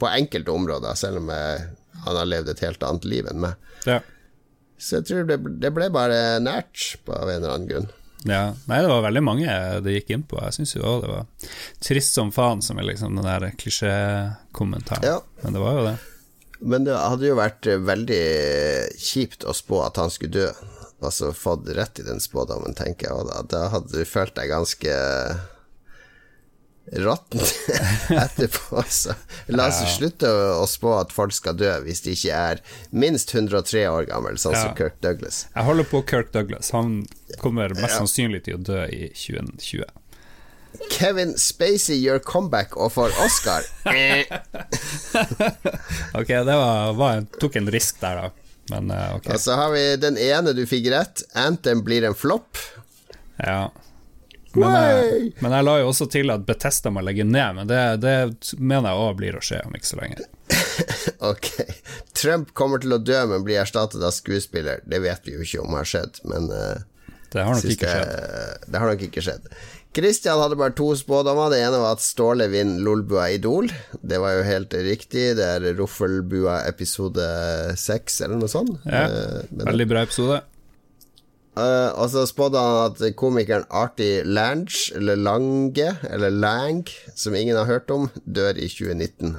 [0.00, 1.66] på enkelte områder, selv om jeg,
[2.06, 3.58] han har levd et helt annet liv enn meg.
[3.88, 4.00] Ja.
[4.80, 7.90] Så jeg tror det, det ble bare nært, på av en eller annen grunn.
[8.24, 8.46] ja.
[8.68, 10.40] Nei, det var veldig mange det gikk inn på.
[10.42, 11.52] Jeg syns jo òg det var
[11.84, 15.06] trist som faen, som er liksom den der klisjékommentaren.
[15.06, 15.20] Ja.
[15.44, 15.96] Men det var jo det.
[16.64, 18.24] Men det hadde jo vært veldig
[18.96, 20.48] kjipt å spå at han skulle dø,
[21.04, 23.16] Altså så fått rett i den spådommen, tenker jeg.
[23.18, 24.94] Og da, da hadde du følt deg ganske
[26.92, 27.40] råtten
[28.24, 28.82] etterpå.
[28.88, 29.14] Så
[29.46, 33.86] la oss slutte å, spå at folk skal dø hvis de ikke er minst 103
[33.90, 35.46] år gammel, sånn som Kirk Douglas.
[35.54, 36.72] Jeg holder på Kirk Douglas.
[36.76, 37.02] Han
[37.42, 39.84] kommer mest sannsynlig til å dø i 2020.
[40.90, 43.66] Kevin Spacey gjør comeback og får Oscar.
[46.14, 48.30] Ok, det var, var en, tok en risk der, da.
[48.72, 49.28] Men eh, ok.
[49.34, 51.24] og så har vi den ene du fikk rett.
[51.38, 52.58] Anthem blir en flopp.
[53.36, 53.68] Ja.
[54.54, 57.80] Men jeg, men jeg la jo også til at Betesta må legge ned, men det,
[58.04, 58.14] det
[58.58, 60.24] mener jeg òg blir å skje om ikke så lenge.
[61.24, 61.46] Ok.
[62.12, 64.82] Trump kommer til å dø, men blir erstattet av skuespiller.
[64.84, 66.82] Det vet vi jo ikke om har skjedd, men uh,
[67.32, 67.94] Det har det,
[68.68, 69.46] det har nok ikke skjedd.
[69.94, 71.52] Christian hadde bare to spådommer.
[71.54, 73.68] Det ene var at Ståle vinner Lolbua Idol.
[74.02, 75.28] Det var jo helt riktig.
[75.38, 77.28] Det er Roffelbua episode
[77.78, 78.74] seks, eller noe sånt.
[78.84, 80.40] Ja, Eh, Veldig bra episode.
[81.54, 87.56] Eh, og så spådde han at komikeren Artie Lange, eller Lange, eller Lang, som ingen
[87.56, 89.36] har hørt om, dør i 2019.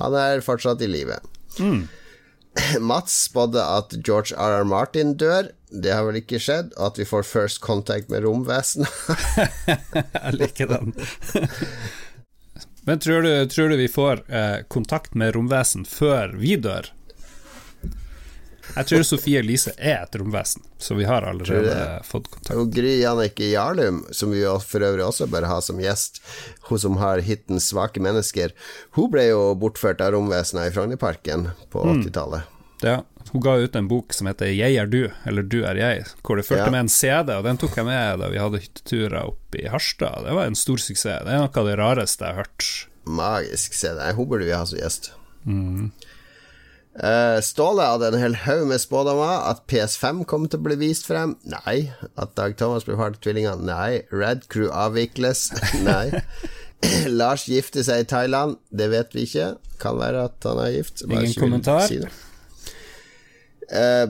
[0.00, 1.20] Han er fortsatt i live.
[2.90, 4.64] Mats spådde at George R.R.
[4.64, 5.52] Martin dør.
[5.72, 6.74] Det har vel ikke skjedd.
[6.76, 8.84] Og at vi får first contact med romvesen.
[9.68, 10.92] Jeg liker den.
[12.84, 16.90] Men tror du, tror du vi får eh, kontakt med romvesen før vi dør?
[18.76, 22.56] Jeg tror Sofie Elise er et romvesen, så vi har allerede fått kontakt.
[22.56, 26.22] Og Gry Jannicke Jarlum, som vi for øvrig også bør ha som gjest,
[26.70, 28.52] hun som har hiten 'Svake mennesker',
[28.92, 32.42] hun ble jo bortført av romvesenet i Frognerparken på 80-tallet.
[32.82, 36.06] Ja, hun ga ut en bok som heter 'Jeg er du', eller 'Du er jeg',
[36.22, 36.70] hvor det fulgte Ja.
[36.70, 40.24] med en CD, og den tok jeg med da vi hadde hytteturer oppe i Harstad.
[40.24, 41.24] Det var en stor suksess.
[41.24, 42.86] Det er noe av det rareste jeg har hørt.
[43.06, 44.12] Magisk CD.
[44.14, 45.10] Hun burde vi ha som gjest.
[46.92, 49.46] Uh, Ståle hadde en hel haug med spådommer.
[49.48, 51.36] At PS5 kom til å bli vist frem?
[51.48, 51.92] Nei.
[52.20, 53.64] At Dag Thomas blir far til tvillingene?
[53.68, 54.02] Nei.
[54.12, 55.48] Red Crew avvikles?
[55.88, 56.08] Nei.
[57.20, 58.60] Lars gifter seg i Thailand?
[58.68, 59.54] Det vet vi ikke.
[59.82, 61.06] Kan være at han er gift.
[61.08, 61.86] Ingen kommentar?
[61.88, 62.02] Si
[63.72, 64.06] uh,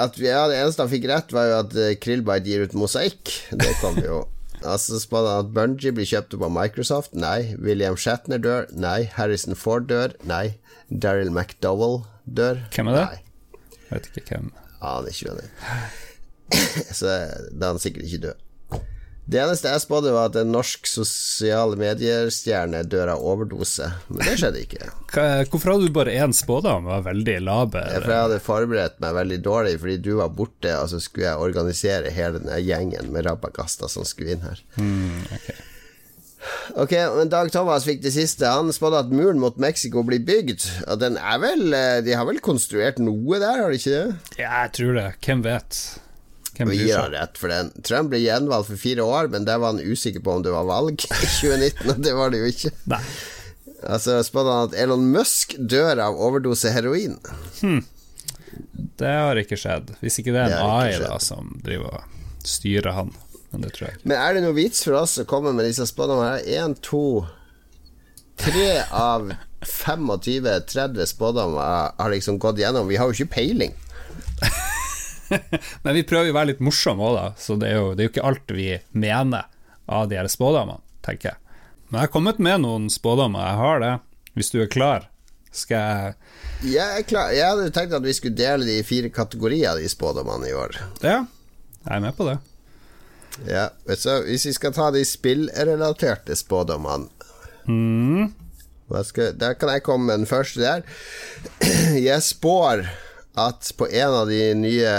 [0.00, 3.32] at, ja, det eneste han fikk rett, var jo at uh, Krillbite gir ut mosaikk.
[3.60, 4.22] Det kom jo
[4.60, 4.98] Altså
[5.40, 7.14] at Bungie blir kjøpt opp av Microsoft?
[7.16, 7.54] Nei.
[7.58, 8.68] William Shatner dør?
[8.76, 9.08] Nei.
[9.16, 10.12] Harrison Ford dør?
[10.28, 10.58] Nei.
[10.90, 12.60] Daryl McDowell dør?
[12.74, 13.06] Hvem er det?
[13.08, 13.80] Nei.
[13.90, 14.52] Vet ikke hvem.
[14.80, 15.90] Aner ikke hvem det er.
[16.98, 18.46] Så da er han sikkert ikke død.
[19.30, 24.34] Det eneste jeg spådde, var at en norsk sosiale medier-stjerne dør av overdose, men det
[24.40, 24.88] skjedde ikke.
[25.52, 26.88] Hvorfor hadde du bare én spådom?
[26.90, 27.92] Var veldig laber?
[28.00, 31.46] For jeg hadde forberedt meg veldig dårlig, fordi du var borte, og så skulle jeg
[31.46, 34.64] organisere hele denne gjengen med rabagaster som skulle inn her.
[34.82, 35.60] Mm, okay.
[36.80, 38.48] Ok, men Dag Thomas fikk det siste.
[38.50, 40.66] Han spådde at muren mot Mexico blir bygd.
[40.88, 44.38] Og den er vel eh, De har vel konstruert noe der, har de ikke det?
[44.40, 45.10] Ja, jeg tror det.
[45.22, 45.82] Hvem vet?
[46.60, 47.70] Hvem gir han rett for den.
[47.86, 50.66] Trump ble gjenvalgt for fire år, men der var han usikker på om det var
[50.68, 52.72] valg i 2019, og det var det jo ikke.
[52.92, 53.00] Nei.
[53.88, 57.16] Altså spådde han at Elon Musk dør av overdose heroin.
[57.62, 57.80] Hmm.
[59.00, 59.94] Det har ikke skjedd.
[60.04, 63.14] Hvis ikke det er en det AI da som driver og styrer han.
[63.50, 64.08] Men det tror jeg ikke.
[64.12, 66.42] Men er det noe vits for oss å komme med disse spådommene?
[66.44, 67.24] Én, to,
[68.40, 69.32] tre av
[69.64, 72.88] 25-30 spådommer har liksom gått gjennom.
[72.88, 73.74] Vi har jo ikke peiling.
[75.84, 77.26] Men vi prøver jo å være litt morsomme òg, da.
[77.40, 79.48] Så det er, jo, det er, jo, ikke alt vi mener
[79.90, 81.56] av de her spådommene, tenker jeg.
[81.88, 83.42] Men jeg har kommet med noen spådommer.
[83.42, 83.94] Jeg har det.
[84.38, 85.08] Hvis du er klar,
[85.50, 87.32] skal jeg Jeg er klar.
[87.34, 90.78] Jeg hadde tenkt at vi skulle dele de fire kategorier, de spådommene i år.
[91.02, 91.24] Ja,
[91.82, 92.38] jeg er med på det.
[93.46, 97.08] Ja, så Hvis vi skal ta de spillrelaterte spådommene
[97.64, 98.32] mm.
[98.90, 100.82] Der kan jeg komme med den første der.
[102.10, 102.82] Jeg spår
[103.38, 104.94] at på en av de nye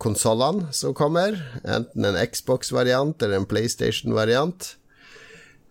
[0.00, 4.76] konsollene som kommer, enten en Xbox-variant eller en PlayStation-variant,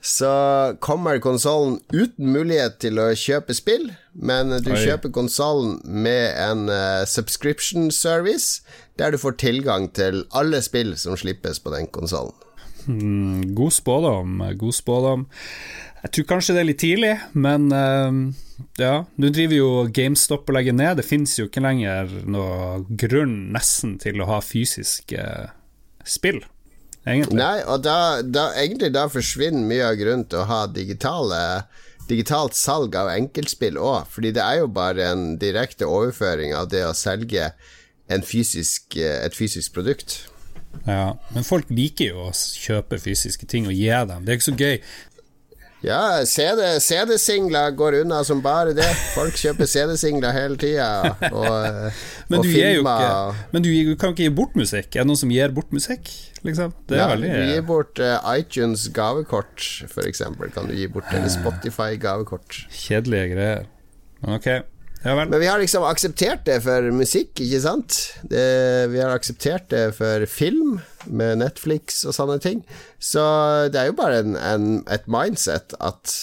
[0.05, 4.83] så kommer konsollen uten mulighet til å kjøpe spill, men du Oi.
[4.83, 8.61] kjøper konsollen med en uh, subscription service,
[9.01, 12.37] der du får tilgang til alle spill som slippes på den konsollen.
[12.85, 15.25] Hmm, god spådom, god spådom.
[16.05, 18.44] Jeg tror kanskje det er litt tidlig, men uh,
[18.79, 19.05] ja.
[19.19, 20.99] Nå driver jo GameStop og legger ned.
[20.99, 25.25] Det finnes jo ikke lenger noe grunn nesten til å ha fysiske
[26.05, 26.43] spill,
[27.07, 27.39] egentlig.
[27.41, 31.41] Nei, og da, da, egentlig da forsvinner mye av grunnen til å ha digitale
[32.05, 36.83] digitalt salg av enkeltspill òg, fordi det er jo bare en direkte overføring av det
[36.85, 37.49] å selge
[38.29, 40.19] fysisk, et fysisk produkt.
[40.85, 44.25] Ja, men folk liker jo å kjøpe fysiske ting og gi dem.
[44.25, 44.77] Det er ikke så gøy.
[45.85, 48.87] Ja, CD-singler CD går unna som bare det.
[49.13, 50.87] Folk kjøper CD-singler hele tida.
[51.29, 51.91] Og,
[52.31, 53.01] men, og du ikke,
[53.51, 53.69] men du,
[54.01, 54.89] kan ikke gi bort musikk?
[54.95, 56.09] Er det noen som gir bort musikk?
[56.45, 56.73] Liksom?
[56.89, 60.23] Det ja, veldig Du gir bort uh, iTunes gavekort, f.eks.
[60.55, 62.65] Kan du gi bort Eller Spotify gavekort.
[62.73, 63.67] Kjedelige greier.
[64.23, 64.49] Men ok.
[65.05, 67.97] Ja, Men vi har liksom akseptert det for musikk, ikke sant?
[68.25, 68.45] Det,
[68.89, 72.63] vi har akseptert det for film, med Netflix og sånne ting.
[72.97, 73.21] Så
[73.69, 76.15] det er jo bare en, en, et mindset at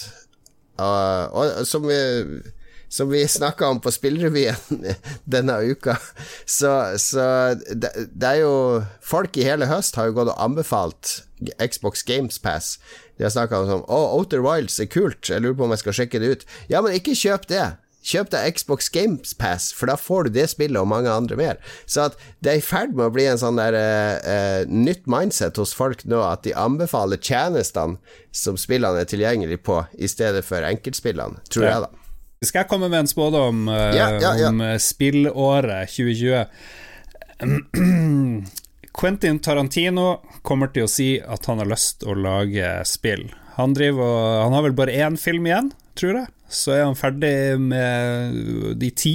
[0.83, 2.01] uh, Og som vi
[2.93, 4.83] som vi snakka om på Spillrevyen
[5.25, 5.95] denne uka.
[6.45, 11.23] Så, så det, det, er jo Folk i hele høst har jo gått og anbefalt
[11.57, 12.75] Xbox Games Pass.
[13.17, 15.85] De har snakka om sånn Å, Outer Wilds er kult, jeg lurer på om jeg
[15.87, 16.45] skal sjekke det ut.
[16.69, 17.65] Ja, men ikke kjøp det.
[18.03, 21.61] Kjøp deg Xbox Games Pass, for da får du det spillet og mange andre mer.
[21.87, 25.61] Så at det er i ferd med å bli en sånn der uh, nytt mindset
[25.63, 28.01] hos folk nå, at de anbefaler tjenestene
[28.35, 31.75] som spillene er tilgjengelig på, i stedet for enkeltspillene, tror ja.
[31.77, 31.91] jeg, da.
[32.43, 34.51] Skal jeg komme med en spådom uh, ja, ja, ja.
[34.51, 36.47] om spillåret 2020?
[38.93, 40.09] Quentin Tarantino
[40.45, 43.31] kommer til å si at han har lyst å lage spill.
[43.59, 47.59] Han, driver, han har vel bare én film igjen, tror jeg så er han ferdig
[47.61, 49.15] med de ti.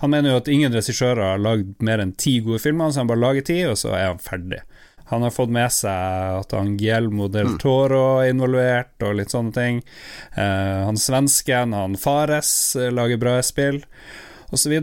[0.00, 3.10] Han mener jo at ingen regissører har lagd mer enn ti gode filmer, så han
[3.10, 4.62] bare lager ti, og så er han ferdig.
[5.10, 7.56] Han har fått med seg at han Guillermo del mm.
[7.60, 9.80] Toro er involvert, og litt sånne ting.
[10.38, 13.82] Uh, han svensken, han Fares, eh, lager bra spill,
[14.54, 14.76] osv.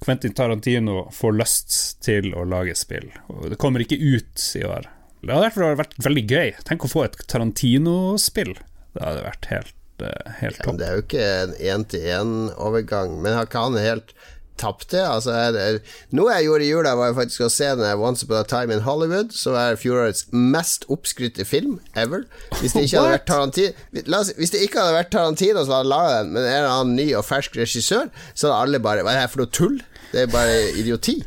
[0.00, 1.74] Quentin Tarantino får lyst
[2.06, 4.86] til å lage spill, og det kommer ikke ut i år.
[5.20, 6.54] Det hadde vært veldig gøy.
[6.68, 8.56] Tenk å få et Tarantino-spill.
[8.96, 10.74] Det hadde vært helt helt, helt topp.
[10.74, 14.14] Ja, det er jo ikke en én-til-én-overgang, men har ikke han helt
[14.60, 15.00] tapte.
[15.00, 15.80] Altså, jeg,
[16.16, 18.84] noe jeg gjorde i jula, var faktisk å se den Once Upon a Time in
[18.84, 22.26] Hollywood, som er fjorårets mest oppskrytte film ever.
[22.60, 25.92] Hvis det ikke hadde vært Tarantino oss, Hvis det ikke hadde vært Tarantino som hadde
[25.94, 29.22] laget den, men en annen ny og fersk regissør, så hadde alle bare Hva er
[29.22, 29.80] det her for noe tull?
[30.10, 31.20] Det er bare idioti.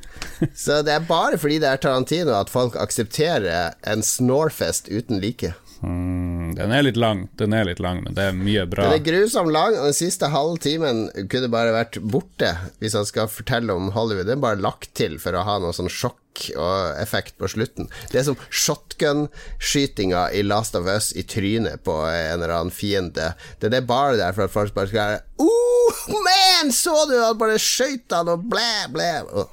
[0.56, 5.54] Så det er bare fordi det er Tarantino at folk aksepterer en snorfest uten like.
[5.84, 8.88] Mm, den er litt lang, den er litt lang, men det er mye bra.
[8.88, 13.08] Den er grusomt lang, og den siste halve timen kunne bare vært borte hvis han
[13.08, 14.30] skal fortelle om Hollywood.
[14.30, 16.20] Den er bare lagt til for å ha noe sånn sjokk
[16.58, 17.90] og effekt på slutten.
[18.12, 23.34] Det er som shotgun-skytinga i Last of Us i trynet på en eller annen fiende.
[23.60, 26.72] Det er bare der for at folk bare skal Oh, man!
[26.74, 29.12] Så du han bare skøyt han og blæ, blæ?
[29.34, 29.50] Oh.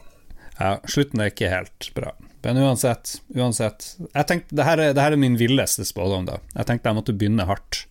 [0.60, 2.12] Ja, slutten er ikke helt bra.
[2.42, 6.38] Men uansett, uansett Jeg tenkte, det her, er, det her er min villeste spådom, da.
[6.56, 7.84] Jeg tenkte jeg måtte begynne hardt.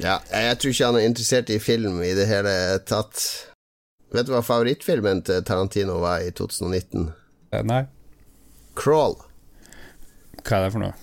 [0.00, 2.52] Ja, jeg tror ikke han er interessert i film i det hele
[2.88, 3.20] tatt.
[4.12, 7.10] Vet du hva favorittfilmen til Tarantino var i 2019?
[7.52, 7.84] Eh, nei.
[8.78, 9.18] Crawl.
[10.42, 10.94] Hva er det for noe?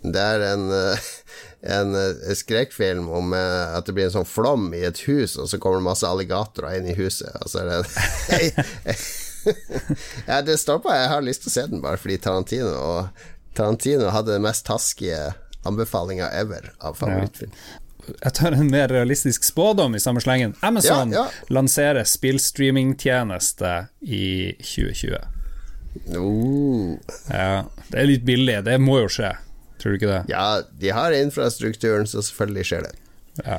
[0.00, 1.08] Det er en, eh,
[1.76, 5.60] en, eh, skrekkfilm om at det blir en sånn flom i et hus, og så
[5.60, 8.96] kommer det masse alligatorer inn i huset, og så er det
[10.30, 10.92] ja, det står på.
[10.94, 13.22] Jeg har lyst til å se den bare fordi Tarantino Og
[13.56, 15.30] Tarantino hadde den mest taskige
[15.68, 17.52] anbefalinga ever av favorittfilm.
[17.52, 17.80] Ja.
[18.10, 20.54] Jeg tar en mer realistisk spådom i samme slengen.
[20.66, 21.48] Amazon ja, ja.
[21.52, 25.39] lanserer spillstreamingtjeneste i 2020.
[26.14, 26.96] Uh.
[27.28, 29.32] Ja, det er litt billig, det må jo skje.
[29.80, 30.22] Tror du ikke det?
[30.30, 32.94] Ja, de har infrastrukturen, så selvfølgelig skjer det.
[33.44, 33.58] Ja.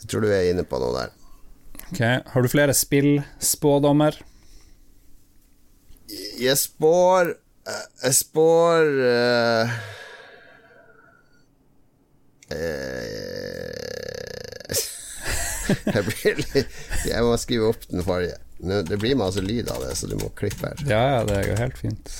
[0.00, 1.10] Jeg tror du er inne på noe der.
[1.92, 2.00] Ok,
[2.32, 4.16] Har du flere spillspådommer?
[6.40, 7.34] Jeg spår
[8.02, 9.70] Jeg spår uh,
[15.92, 16.02] jeg,
[16.36, 16.66] litt,
[17.06, 18.36] jeg må skrive opp den forrige.
[18.62, 20.84] Det blir masse lyd av det, så du må klippe her.
[20.86, 22.12] Ja, ja, det går helt fint.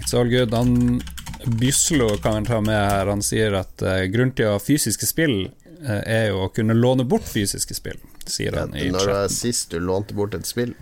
[0.00, 0.54] It's all good.
[0.54, 1.02] Han
[1.46, 3.06] Byslo kan han ta med her.
[3.06, 6.74] Han sier at uh, grunnen til å ha fysiske spill uh, er jo å kunne
[6.74, 10.48] låne bort fysiske spill, sier ja, han i Når var sist du lånte bort et
[10.48, 10.72] spill?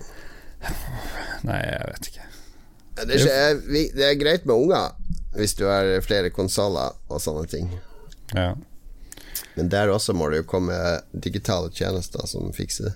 [1.45, 2.29] Nei, jeg vet ikke.
[2.95, 4.95] Det er, det er greit med unger
[5.35, 7.73] hvis du har flere konsoller og sånne ting.
[8.31, 8.53] Ja.
[9.59, 10.77] Men der også må det jo komme
[11.11, 12.95] digitale tjenester som fikser det.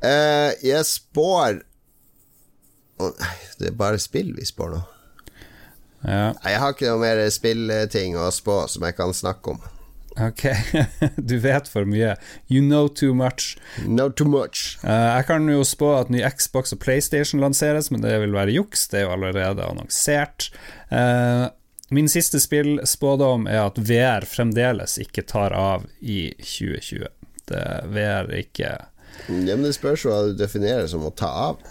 [0.00, 1.58] Uh, jeg spår
[3.04, 3.26] oh,
[3.60, 4.80] Det er bare spill vi spår nå.
[6.00, 6.30] Ja.
[6.32, 9.60] Jeg har ikke noe mer spillting å spå som jeg kan snakke om.
[10.20, 10.42] Ok,
[11.30, 12.14] du vet for mye.
[12.48, 13.56] You know too much.
[13.84, 14.78] Know too much.
[14.82, 18.56] Uh, jeg kan jo spå at ny Xbox og PlayStation lanseres, men det vil være
[18.56, 18.88] juks.
[18.90, 20.50] Det er jo allerede annonsert.
[20.90, 21.52] Uh,
[21.90, 27.08] min siste spillspådom er at VR fremdeles ikke tar av i 2020.
[27.50, 28.76] Det VR ikke
[29.28, 31.62] Ja, Men det spørs hva du definerer som å ta av.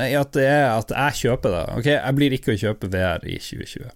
[0.00, 1.64] Nei, at det er at jeg kjøper det.
[1.78, 3.90] Ok, jeg blir ikke å kjøpe VR i 2020.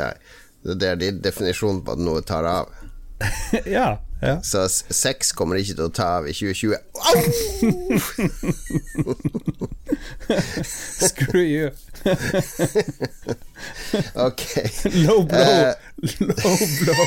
[0.00, 0.12] Nei.
[0.60, 2.72] Det er din definisjon på at noe tar av.
[3.76, 4.42] ja, ja.
[4.44, 6.76] Så sex kommer ikke til å ta av i 2020.
[11.00, 11.70] Screw you.
[14.26, 14.42] ok.
[15.06, 15.32] Low blow.
[15.32, 15.72] Uh,
[16.20, 17.02] Low blow.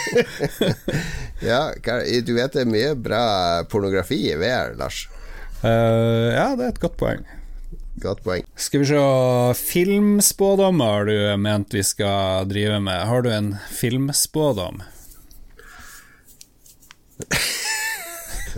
[1.52, 1.74] ja,
[2.26, 3.24] du vet det er mye bra
[3.70, 4.98] pornografi i VR, Lars.
[5.64, 7.22] Uh, ja, det er et godt poeng.
[8.02, 8.44] Godt poeng.
[8.58, 8.98] Skal vi se
[9.60, 13.06] Filmspådommer har du ment vi skal drive med.
[13.08, 14.82] Har du en filmspådom?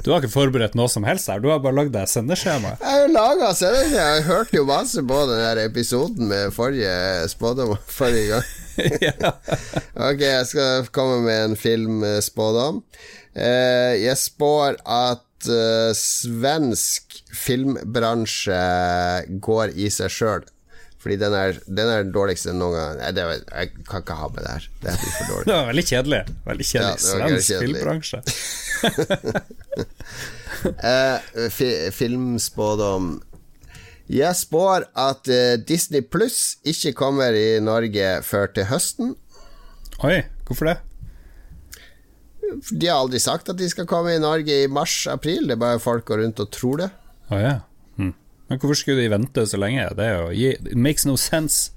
[0.04, 2.74] Du har ikke forberedt noe som helst her, du har bare lagd deg sendeskjema.
[2.82, 6.96] Jeg har laga sendeskjema, jeg hørte jo masse på den episoden med forrige
[7.32, 8.50] spådom forrige gang.
[9.08, 9.32] ja.
[9.96, 12.82] ok, jeg skal komme med en filmspådom.
[13.36, 18.60] Eh, jeg spår at uh, svensk filmbransje
[19.48, 20.46] går i seg sjøl.
[21.06, 22.96] Fordi den er, den er dårligste noen gang.
[22.98, 24.64] Nei, det, jeg kan ikke ha med det her.
[24.82, 24.94] Det
[25.46, 26.22] det var veldig kjedelig.
[26.48, 27.04] Veldig kjedelig.
[27.04, 28.22] Svensk filmbransje.
[30.66, 33.12] uh, fi, filmspådom
[34.10, 39.14] Jeg spår at uh, Disney Pluss ikke kommer i Norge før til høsten.
[40.02, 40.76] Oi, hvorfor det?
[42.74, 45.86] De har aldri sagt at de skal komme i Norge i mars-april, det er bare
[45.86, 46.90] folk går rundt og tror det.
[47.30, 47.60] Oh, ja.
[48.48, 49.88] Men hvorfor skulle de vente så lenge?
[49.98, 51.72] Det er jo, It makes no sense.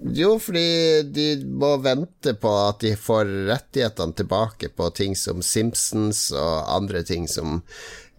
[0.00, 6.30] Jo, fordi de må vente på at de får rettighetene tilbake på ting som Simpsons
[6.32, 7.60] og andre ting som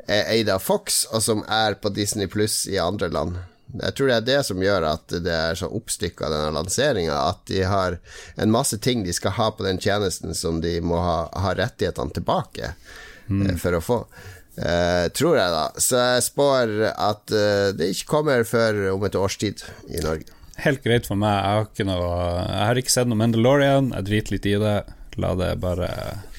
[0.06, 3.40] er eid av Fox, og som er på Disney pluss i andre land.
[3.72, 7.46] Jeg tror det er det som gjør at det er så oppstykka, denne lanseringa, at
[7.50, 7.98] de har
[8.36, 12.14] en masse ting de skal ha på den tjenesten som de må ha, ha rettighetene
[12.18, 12.74] tilbake
[13.32, 13.56] mm.
[13.62, 14.00] for å få.
[14.62, 15.66] Eh, tror jeg, da.
[15.82, 20.30] Så jeg spår at uh, det ikke kommer før om et års tid i Norge.
[20.62, 21.34] Helt greit for meg.
[21.34, 22.10] Jeg har ikke, noe,
[22.46, 23.94] jeg har ikke sett noe Mandalorian.
[23.96, 24.76] Jeg driter litt i det.
[25.20, 25.90] La det bare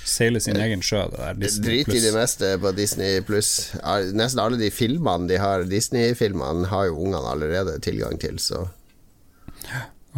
[0.08, 1.04] seile sin egen sjø.
[1.12, 3.72] Det er Disney Drit i det meste på Disney pluss.
[4.14, 8.66] Nesten alle de filmene de har, Disney-filmene, har jo ungene allerede tilgang til, så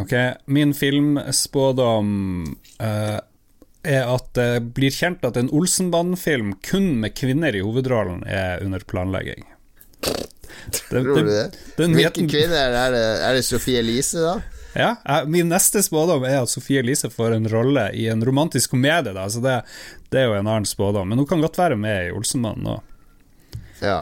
[0.00, 0.10] Ok,
[0.50, 2.08] min filmspådom
[2.82, 3.18] eh,
[3.84, 8.84] er at det blir kjent at en Olsenbanden-film kun med kvinner i hovedrollen er under
[8.88, 9.46] planlegging.
[10.04, 11.44] Det, Tror du det?
[11.76, 13.06] Hvilke kvinner er det?
[13.28, 14.36] Er det Sophie Elise, da?
[14.74, 18.72] Ja, jeg, min neste spådom er at Sofie Elise får en rolle i en romantisk
[18.74, 19.60] komedie, da, så det,
[20.10, 21.08] det er jo en annen spådom.
[21.10, 22.76] Men hun kan godt være med i Olsenmannen nå.
[23.84, 24.00] Ja.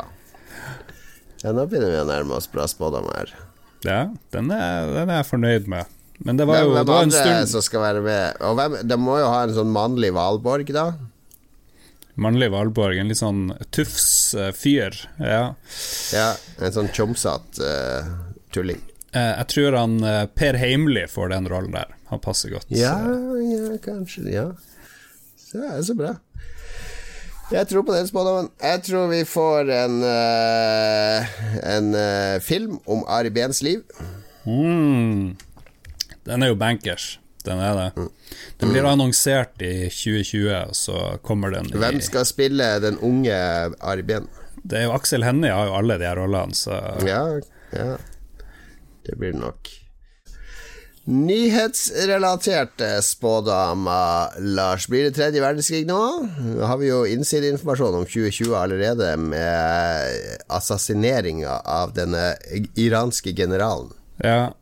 [1.43, 3.35] ja nå begynner vi å nærme oss bra spådom her.
[3.85, 5.99] Ja, den er, den er jeg fornøyd med.
[6.25, 8.43] Men det var jo hvem det var en stund som skal være med?
[8.47, 10.93] Og hvem, De må jo ha en sånn mannlig Valborg, da?
[12.21, 14.95] Mannlig Valborg, en litt sånn tufs uh, fyr.
[15.19, 15.55] Ja.
[16.13, 16.29] Ja,
[16.61, 18.11] En sånn tjomsete uh,
[18.55, 18.83] tulling.
[19.17, 19.99] Uh, jeg tror han
[20.37, 21.97] Per Heimly får den rollen der.
[22.13, 22.69] Han passer godt.
[22.71, 22.95] Ja,
[23.41, 24.29] ja, kanskje.
[24.31, 24.51] Ja.
[25.41, 26.15] Så, ja, så bra.
[27.53, 28.53] Jeg tror på den spådommen.
[28.63, 29.97] Jeg tror vi får en
[31.75, 31.89] En
[32.41, 33.83] film om Ari Behns liv.
[34.47, 35.35] Mm.
[36.29, 37.19] Den er jo bankers.
[37.43, 37.89] Den er det.
[37.97, 38.09] Mm.
[38.61, 43.35] Den blir annonsert i 2020, og så kommer den i Hvem skal spille den unge
[43.81, 44.29] Ari Behn?
[44.63, 47.25] Det er jo Aksel Hennie har jo alle de her rollene, så Ja,
[47.75, 47.97] ja.
[49.03, 49.67] Det blir nok.
[51.05, 54.87] Nyhetsrelaterte spådamer, Lars.
[54.87, 55.99] Blir det tredje verdenskrig nå?
[56.39, 62.37] Nå har vi jo innsideinformasjon om 2020 allerede, med assassineringa av denne
[62.79, 63.91] iranske generalen.
[64.23, 64.53] Ja.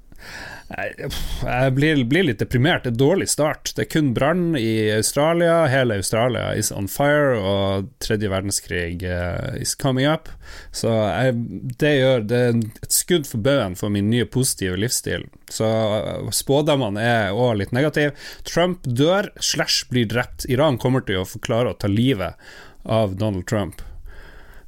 [0.71, 2.85] Jeg blir, blir litt deprimert.
[2.85, 3.73] Det er dårlig start.
[3.75, 5.65] Det er kun brann i Australia.
[5.71, 10.31] Hele Australia is on fire, og tredje verdenskrig uh, is coming up.
[10.71, 11.35] Så jeg,
[11.81, 15.27] det gjør Det er et skudd for baugen for min nye positive livsstil.
[15.51, 18.15] Så eh, spådommene er òg litt negative.
[18.47, 20.47] Trump dør slash blir drept.
[20.47, 22.39] Iran kommer til å få klare å ta livet
[22.87, 23.83] av Donald Trump.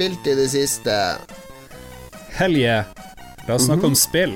[0.00, 0.92] Spilt i det siste?
[2.32, 2.86] Hell yeah.
[3.44, 4.32] La oss snakke om spill.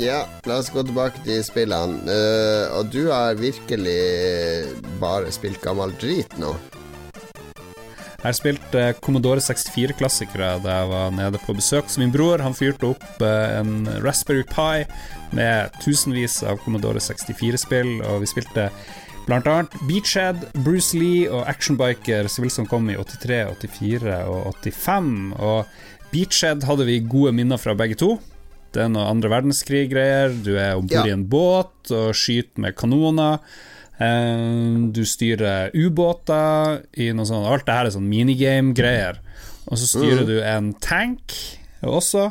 [0.00, 1.98] Ja, la oss gå tilbake til spillene.
[2.08, 3.98] Uh, og du har virkelig
[5.02, 6.54] bare spilt gammel drit nå.
[8.22, 12.40] Jeg har spilt uh, Commodore 64-klassikere da jeg var nede på besøk Så min bror.
[12.40, 14.86] Han fyrte opp uh, en Raspberry Pi
[15.36, 18.70] med tusenvis av Commodore 64-spill, og vi spilte
[19.26, 25.10] blant annet Beachhead, Bruce Lee og Actionbiker, som kom i 83, 84 og 85.
[25.42, 28.16] Og Beachhead hadde vi gode minner fra begge to.
[28.74, 30.34] Det er noe andre verdenskrig-greier.
[30.44, 31.06] Du er om bord Ja.
[31.08, 33.38] i en båt og skyter med kanoner.
[33.98, 39.18] Eh, du styrer ubåter i noe sånt Alt det her er sånn minigame-greier.
[39.66, 41.32] Og så styrer du en tank
[41.82, 42.28] også.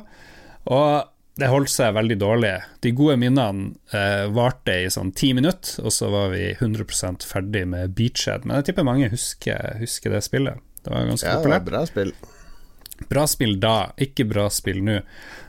[0.67, 1.03] Og
[1.35, 2.53] det holdt seg veldig dårlig.
[2.83, 7.65] De gode minnene eh, varte i sånn ti minutter, og så var vi 100 ferdig
[7.67, 8.45] med Beachhead.
[8.45, 10.63] Men jeg tipper mange husker, husker det spillet.
[10.85, 11.67] Det var ganske Ja, populært.
[11.67, 12.13] bra spill.
[13.11, 15.01] Bra spill da, ikke bra spill nå.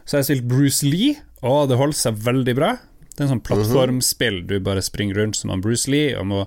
[0.04, 1.14] Så har jeg spilt Bruce Lee,
[1.46, 2.72] og det holdt seg veldig bra.
[3.14, 6.42] Det er en sånn plattformspill, du bare springer rundt som han Bruce Lee og må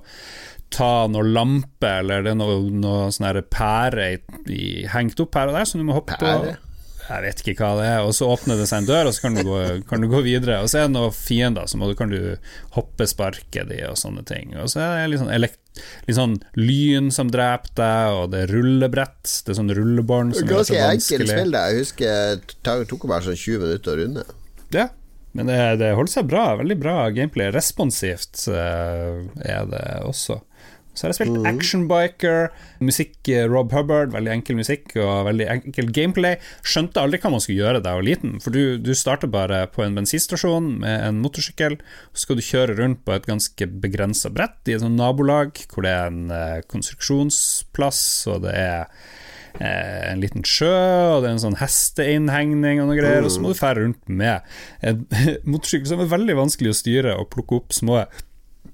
[0.69, 4.19] ta noe lampe, eller det er noe, noe sånn pære i,
[4.53, 6.57] i, hengt opp her og der, som du må hoppe Pære?
[6.57, 6.68] på.
[7.09, 9.23] Jeg vet ikke hva det er, og så åpner det seg en dør, og så
[9.23, 10.59] kan du gå, kan du gå videre.
[10.61, 12.19] Og så er det noen fiender, så du, kan du
[12.75, 14.53] hoppesparke de og sånne ting.
[14.61, 15.33] Og så er det litt sånn,
[16.07, 20.45] litt sånn lyn som dreper deg, og det er rullebrett, det er sånn rullebånd som
[20.47, 21.31] er Ganske så enkelt vanskelig.
[21.33, 21.63] spill, da.
[21.71, 24.27] Jeg husker det tok- tok bare sånn 20 minutter å runde.
[24.75, 24.87] Ja,
[25.33, 26.45] men det, det holder seg bra.
[26.61, 27.49] Veldig bra gameplay.
[27.53, 30.39] Responsivt eh, er det også.
[30.97, 32.49] Så har jeg spilt actionbiker,
[32.83, 36.39] musikk eh, Rob Hubbard, veldig enkel musikk og veldig enkel gameplay.
[36.65, 39.61] Skjønte aldri hva man skulle gjøre da jeg var liten, for du, du starter bare
[39.71, 41.79] på en bensinstasjon med en motorsykkel,
[42.11, 45.85] så skal du kjøre rundt på et ganske begrensa brett i et sånt nabolag hvor
[45.85, 48.79] det er en eh, konstruksjonsplass, og det er
[49.61, 50.73] eh, en liten sjø,
[51.15, 54.01] og det er en sånn hesteinnhegning og noe greier, og så må du fære rundt
[54.09, 54.41] med
[54.83, 55.05] en
[55.53, 58.03] motorsykkel som er veldig vanskelig å styre og plukke opp små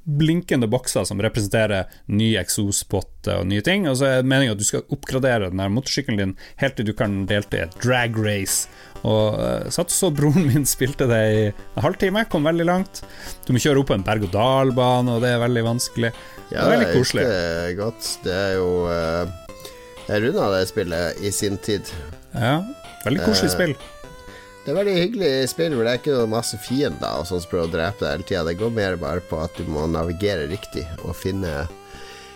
[0.05, 3.87] blinkende bokser som representerer ny eksospotte og nye ting.
[3.89, 6.89] Og så er det meningen at du skal oppgradere den her motorsykkelen din helt til
[6.89, 8.69] du kan delta i et drag race.
[9.05, 13.01] Og uh, satt så broren min spilte det i en halvtime, kom veldig langt.
[13.45, 16.13] Du må kjøre opp på en berg-og-dal-bane, og det er veldig vanskelig.
[16.51, 17.25] det er veldig koselig.
[17.25, 18.13] Det er godt.
[18.25, 19.59] Det er jo uh,
[20.05, 21.93] Jeg runda det spillet i sin tid.
[22.33, 22.59] Ja,
[23.05, 23.77] veldig koselig uh, spill.
[24.65, 27.51] Det er veldig hyggelig spill hvor det er ikke noe masse fiender og sånn som
[27.51, 28.45] prøver å drepe deg hele tida.
[28.47, 31.65] Det går mer bare på at du må navigere riktig og finne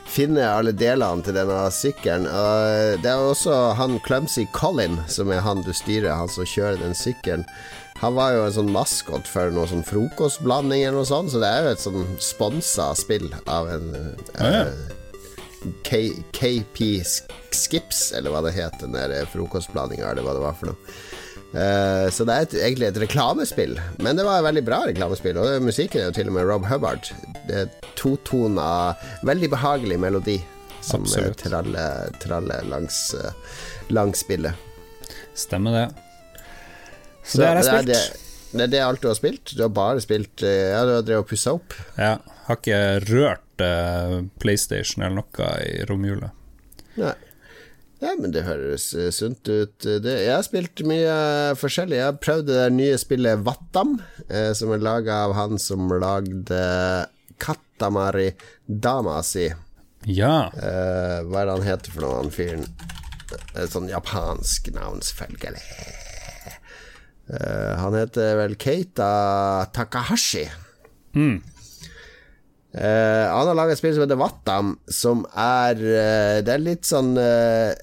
[0.10, 2.24] Finne alle delene til denne sykkelen.
[2.26, 6.80] Og det er også han Clumsy Colin som er han du styrer, han som kjører
[6.82, 7.44] den sykkelen.
[8.00, 11.52] Han var jo en sånn maskot for noe sånn frokostblanding eller noe sånt, så det
[11.54, 13.86] er jo et sånn sponsa spill av en
[14.40, 14.66] Ja, ja.
[14.66, 16.02] eh, K
[16.34, 20.96] KP Skips, eller hva det het, den der frokostblandinga, eller hva det var for noe.
[21.50, 23.74] Eh, så det er et, egentlig et reklamespill,
[24.04, 25.39] men det var et veldig bra reklamespill.
[25.41, 27.10] Og musikken er jo til og med Rob Hubbard.
[27.47, 28.95] Det er totona,
[29.26, 30.38] veldig behagelig melodi
[30.86, 31.41] som eh, Absolutt.
[31.41, 34.68] traller, tralle langs, eh, langs spillet.
[35.38, 35.86] Stemmer det.
[37.24, 37.88] Så, det har jeg er spilt.
[37.93, 39.56] det, det er det alt du har spilt?
[39.56, 41.76] Du har bare spilt Ja, du har drevet og pussa opp?
[42.00, 42.16] Ja,
[42.47, 46.32] har ikke rørt uh, PlayStation eller noe i romjula.
[46.97, 47.14] Nei.
[48.00, 49.76] Ja, men det høres eh, sunt ut.
[49.84, 51.16] Det, jeg har spilt mye
[51.60, 51.97] forskjellig.
[52.00, 53.97] Jeg har prøvd det der nye spillet Vattam,
[54.30, 56.62] eh, som er laga av han som lagde
[57.39, 58.30] Katamari
[58.66, 59.50] Damasi.
[60.08, 60.47] Ja.
[60.56, 62.64] Eh, hva er det han heter for noe, han fyren?
[63.60, 65.66] Et sånn japansk navn, selvfølgelig.
[67.30, 69.12] Eh, han heter vel Keita
[69.76, 70.47] Takahashi.
[72.70, 76.86] Eh, han har laga et spill som heter Vattam, som er uh, Det er litt
[76.86, 77.74] sånn uh,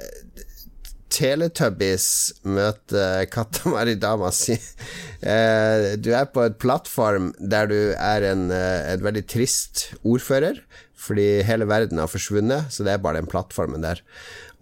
[1.11, 2.07] Teletubbies
[2.47, 4.55] møter Katamari Damasi.
[5.27, 10.63] uh, du er på et plattform der du er en, et veldig trist ordfører,
[10.95, 14.05] fordi hele verden har forsvunnet, så det er bare den plattformen der.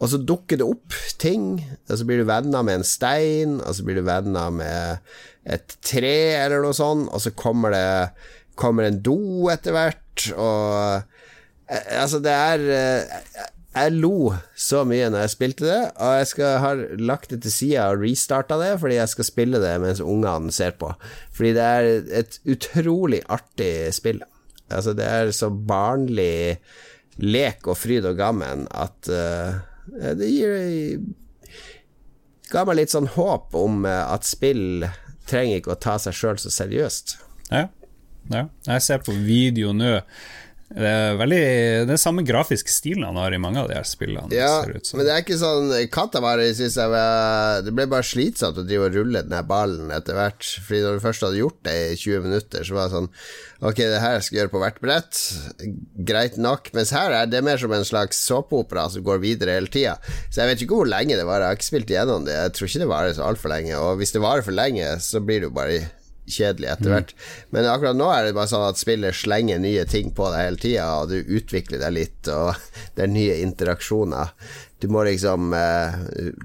[0.00, 1.58] Og så dukker det opp ting,
[1.88, 5.04] og så blir du venner med en stein, og så blir du venner med
[5.44, 7.86] et tre eller noe sånt, og så kommer det
[8.58, 11.10] kommer en do etter hvert, og eh,
[11.96, 13.22] Altså, det er eh,
[13.74, 17.54] Jeg lo så mye når jeg spilte det, og jeg skal, har lagt det til
[17.54, 20.92] sida og restarta det, fordi jeg skal spille det mens ungene ser på.
[21.34, 21.88] Fordi det er
[22.20, 24.22] et utrolig artig spill.
[24.70, 26.60] Altså, det er så barnlig
[27.18, 29.58] lek og fryd og gammen at uh,
[30.18, 31.02] det gir
[32.50, 34.86] ga meg litt sånn håp om at spill
[35.28, 37.16] trenger ikke å ta seg sjøl så seriøst.
[37.50, 37.66] Ja.
[38.32, 38.46] Ja.
[38.66, 39.98] Jeg ser på video nå.
[40.74, 41.38] Det er veldig
[41.92, 44.32] er samme grafiske stilen han har i mange av de her spillene.
[44.34, 48.64] Ja, men det er ikke sånn Katavari syns jeg var Det ble bare slitsomt å
[48.66, 50.42] drive og rulle den her ballen etter hvert.
[50.66, 53.10] Fordi når du først hadde gjort det i 20 minutter, så var det sånn
[53.64, 55.20] Ok, det her skal jeg gjøre på hvert brett.
[56.10, 56.72] Greit nok.
[56.76, 59.94] Mens her er det mer som en slags såpeopera som går videre hele tida.
[60.26, 61.46] Så jeg vet ikke hvor lenge det varer.
[61.46, 62.34] Jeg har ikke spilt igjennom det.
[62.34, 63.78] Jeg tror ikke det varer så altfor lenge.
[63.78, 65.84] Og hvis det varer for lenge, så blir det jo bare
[66.30, 67.14] kjedelig etter hvert.
[67.54, 70.62] Men akkurat nå er det bare sånn at spillet slenger nye ting på deg hele
[70.62, 72.54] tida, og du utvikler deg litt, og
[72.96, 74.32] det er nye interaksjoner.
[74.82, 75.94] Du må liksom eh,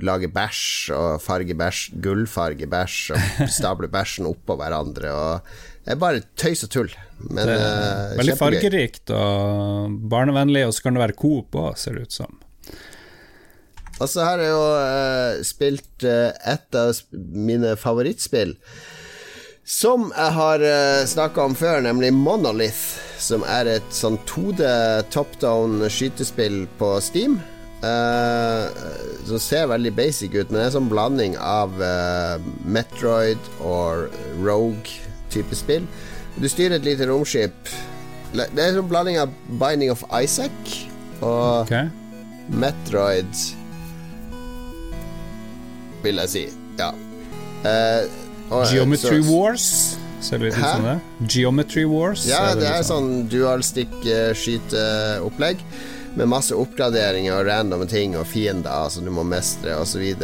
[0.05, 5.11] lage bæsj og farge bæsj, gullfarge bæsj, og stable bæsjen oppå hverandre.
[5.11, 6.93] Og det er bare tøys og tull.
[7.19, 8.43] Men, Det eh, er veldig kjempegøy.
[8.45, 12.37] fargerikt og barnevennlig, og så kan det være Coop òg, ser det ut som.
[13.99, 18.53] Og så har jeg jo eh, spilt eh, et av mine favorittspill.
[19.69, 22.97] Som jeg har uh, snakka om før, nemlig Monolith.
[23.21, 24.65] Som er et sånn 2D
[25.13, 27.37] top down skytespill på Steam.
[27.83, 28.65] Uh,
[29.29, 34.09] som ser veldig basic ut, men det er en sånn blanding av uh, Metroid og
[34.41, 35.85] Rogue-type spill.
[36.39, 37.69] Du styrer et lite romskip.
[38.33, 40.73] Det er en sånn blanding av Binding of Isaac
[41.19, 41.89] og okay.
[42.49, 43.31] Metroid
[46.03, 46.43] Vil jeg si.
[46.79, 46.93] Ja.
[47.67, 48.05] Eh,
[48.49, 50.99] og- Geometry så- Wars, ser litt ut som det?
[51.27, 52.25] Geometry Wars?
[52.27, 55.57] Ja, det er sånn, sånn dualstick-skyteopplegg.
[56.15, 60.15] Med masse oppgraderinger og randome ting og fiender som du må mestre osv.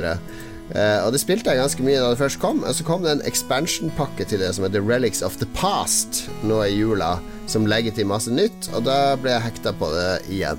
[0.73, 2.63] Uh, og det spilte jeg ganske mye da det først kom.
[2.65, 6.57] Og så kom det en expansion-pakke til det som heter Relics of the Past nå
[6.65, 10.57] i jula, som legger til masse nytt, og da ble jeg hekta på det igjen.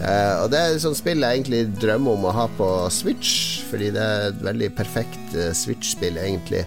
[0.00, 3.62] Uh, og det er et sånt spill jeg egentlig drømmer om å ha på Switch,
[3.70, 6.64] fordi det er et veldig perfekt uh, Switch-spill, egentlig.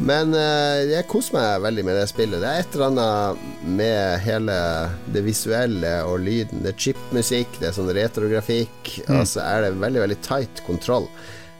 [0.00, 2.40] Men eh, jeg koser meg veldig med det spillet.
[2.42, 4.56] Det er et eller annet med hele
[5.14, 6.64] det visuelle og lyden.
[6.64, 11.06] Det er chipmusikk, det er sånn retrografikk, og så er det veldig, veldig tight kontroll.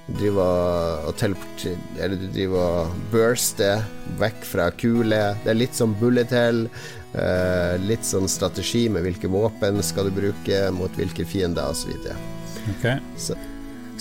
[0.08, 1.68] Du driver og, og
[2.00, 3.84] Eller du driver og burster
[4.18, 5.20] vekk fra kule.
[5.44, 6.66] Det er litt sånn bullet hell.
[7.12, 11.92] eh, litt sånn strategi med hvilke våpen skal du bruke mot hvilke fiender osv.
[13.20, 13.36] Så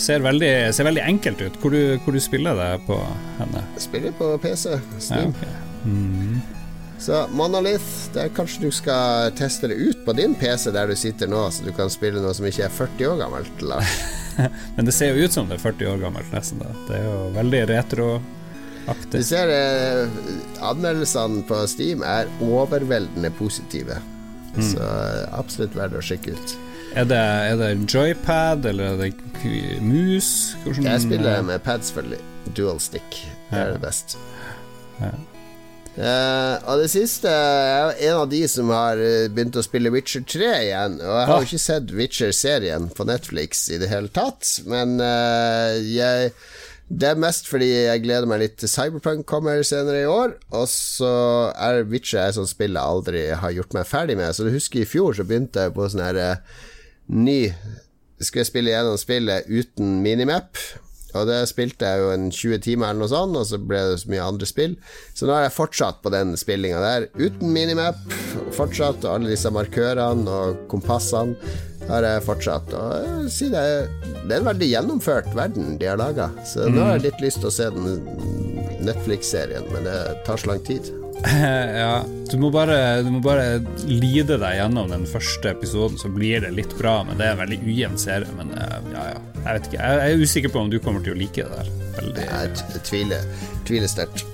[0.01, 1.59] Ser veldig, ser veldig enkelt ut.
[1.61, 2.95] Hvor du, hvor du spiller det på
[3.37, 3.61] henne?
[3.75, 4.71] jeg spiller på PC.
[4.73, 5.35] Ja, Steam.
[5.35, 5.45] ok.
[5.85, 6.41] Mm.
[7.01, 11.29] Så Monolith, der kanskje du skal teste det ut på din PC der du sitter
[11.29, 13.63] nå, så du kan spille noe som ikke er 40 år gammelt.
[14.77, 16.61] Men det ser jo ut som det er 40 år gammelt, nesten.
[16.61, 19.23] da Det er jo veldig Du retroaktig.
[19.27, 20.21] ser eh,
[20.69, 23.97] anmeldelsene på Steam er overveldende positive.
[24.57, 26.55] Så eh, absolutt verdt å sjekke ut.
[26.91, 30.55] Er det, er det joypad, eller er det mus?
[30.65, 32.19] Hvordan, Jeg spiller med pad, selvfølgelig.
[32.57, 33.21] Dual stick.
[33.51, 34.17] Det er det best.
[34.99, 35.11] Ja.
[35.91, 39.91] Uh, og det siste Jeg er en av de som har eh, begynt å spille
[39.91, 40.93] Witcher 3 igjen.
[41.03, 41.41] Og jeg har Ah.
[41.43, 46.31] jo ikke sett Witcher-serien på Netflix i det hele tatt, men uh, jeg
[46.91, 50.33] det er mest fordi jeg gleder meg litt til Cyberpunk kommer senere i år.
[50.51, 51.11] Og så
[51.55, 54.35] er Witcher et sånt spill jeg aldri har gjort meg ferdig med.
[54.35, 56.41] Så du husker i fjor så begynte jeg på sånn her eh,
[57.11, 57.51] ny
[58.21, 60.59] Skulle jeg spille gjennom spillet uten minimap.
[61.17, 63.97] Og det spilte jeg jo en 20 timer eller noe sånt, og så ble det
[64.03, 64.77] så mye andre spill.
[65.17, 67.99] Så nå har jeg fortsatt på den spillinga der, uten minimap.
[68.55, 71.35] Fortsatt, og alle disse markørene og kompassene
[71.89, 72.71] har jeg fortsatt.
[72.77, 73.65] Og si det,
[74.21, 76.29] det er en veldig gjennomført verden de har laga.
[76.47, 80.53] Så nå har jeg litt lyst til å se den Netflix-serien, men det tar så
[80.53, 80.93] lang tid.
[81.83, 86.41] ja, du må, bare, du må bare lide deg gjennom den første episoden, så blir
[86.41, 87.01] det litt bra.
[87.05, 88.31] Men det er en veldig ujevn serie.
[88.37, 89.19] Men eh, ja, ja.
[89.41, 89.81] Jeg vet ikke.
[89.81, 91.69] Jeg jeg er usikker på om du kommer til å like det der.
[91.99, 93.27] Veldig Jeg tviler,
[93.67, 94.25] tviler sterkt.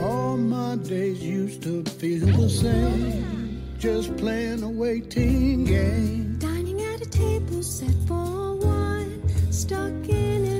[0.00, 6.38] All my days used to feel the same, just playing a waiting game.
[6.38, 10.59] Dining at a table set for one, stuck in an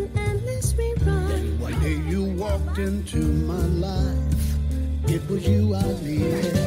[1.81, 4.19] day you walked into my life,
[5.09, 6.59] it was you I needed.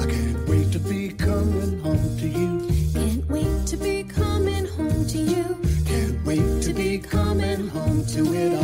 [0.00, 2.70] I can't wait to be coming home to you.
[2.94, 5.60] Can't wait to be coming home to you.
[5.84, 8.63] Can't wait to be coming home to it all.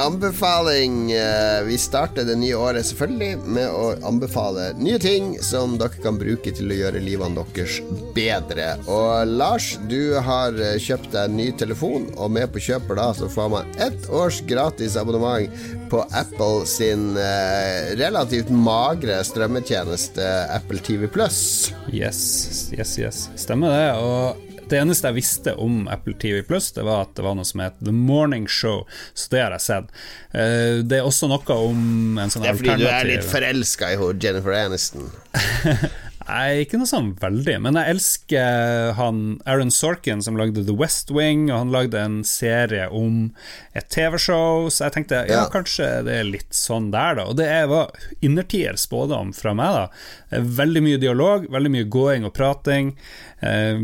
[0.00, 1.12] Anbefaling.
[1.12, 6.18] eh, Vi starter det nye året selvfølgelig med å anbefale nye ting som dere kan
[6.20, 7.80] bruke til å gjøre livene deres
[8.16, 8.72] bedre.
[8.88, 13.28] Og Lars, du har eh, kjøpt deg ny telefon, og med på kjøpet da så
[13.30, 15.52] får man ett års gratis abonnement
[15.90, 21.72] på Apple sin eh, relativt magre strømmetjeneste Apple TV Pluss.
[21.92, 23.26] Yes, yes, yes.
[23.36, 23.90] Stemmer det.
[24.00, 27.44] Og det eneste jeg visste om Apple TV Pluss, det var at det var noe
[27.48, 29.90] som het The Morning Show, så det har jeg sett.
[30.32, 33.24] Eh, Det er også noe om en sånn alternativ Det er fordi du er litt
[33.30, 35.10] forelska i henne, Jennifer Aniston.
[36.30, 39.16] Nei, ikke noe sånn veldig, men jeg elsker han
[39.50, 43.32] Aaron Sorkin som lagde The West Wing, og han lagde en serie om
[43.74, 45.48] et TV-show, så jeg tenkte ja, Ja.
[45.50, 47.24] kanskje det er litt sånn der, da.
[47.24, 47.90] Og det er- var
[48.22, 49.88] innertier spådom fra meg, da.
[50.30, 52.94] Er Veldig mye dialog, veldig mye gåing og prating.
[53.42, 53.80] Eh,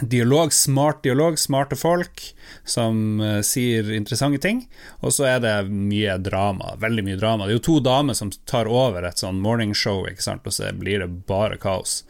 [0.00, 2.22] dialog, smart dialog, smarte folk
[2.64, 4.64] som uh, sier interessante ting.
[5.00, 7.46] Og så er det mye drama, veldig mye drama.
[7.46, 10.72] Det er jo to damer som tar over et sånn morningshow, ikke sant, og så
[10.76, 12.02] blir det bare kaos.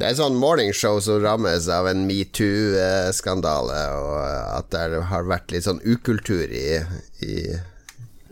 [0.00, 4.14] Det er sånn morningshow som rammes av en metoo-skandale, og
[4.56, 6.78] at det har vært litt sånn ukultur i,
[7.26, 7.34] i,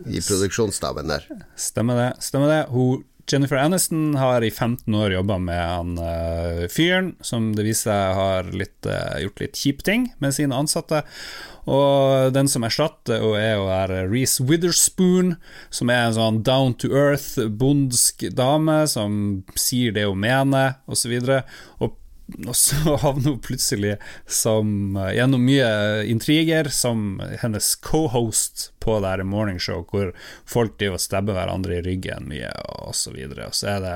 [0.09, 1.27] i produksjonsstaben der.
[1.59, 2.09] Stemmer det.
[2.25, 7.51] stemmer det Hun, Jennifer Aniston har i 15 år jobba med han uh, fyren som
[7.55, 11.03] det viser seg har litt, uh, gjort litt kjipe ting med sine ansatte.
[11.69, 15.35] Og den som erstatter henne, er jo her Reece Witherspoon,
[15.69, 21.13] som er en sånn down to earth, bondsk dame som sier det hun mener, osv.
[21.29, 21.97] Og og
[22.55, 23.95] så havner hun plutselig
[24.29, 25.69] som, eh, gjennom mye
[26.09, 30.13] intriger, som hennes co-host på det her morningshow, hvor
[30.49, 32.51] folk driver og stabber hverandre i ryggen mye,
[32.85, 33.49] og så videre.
[33.51, 33.95] Og så er det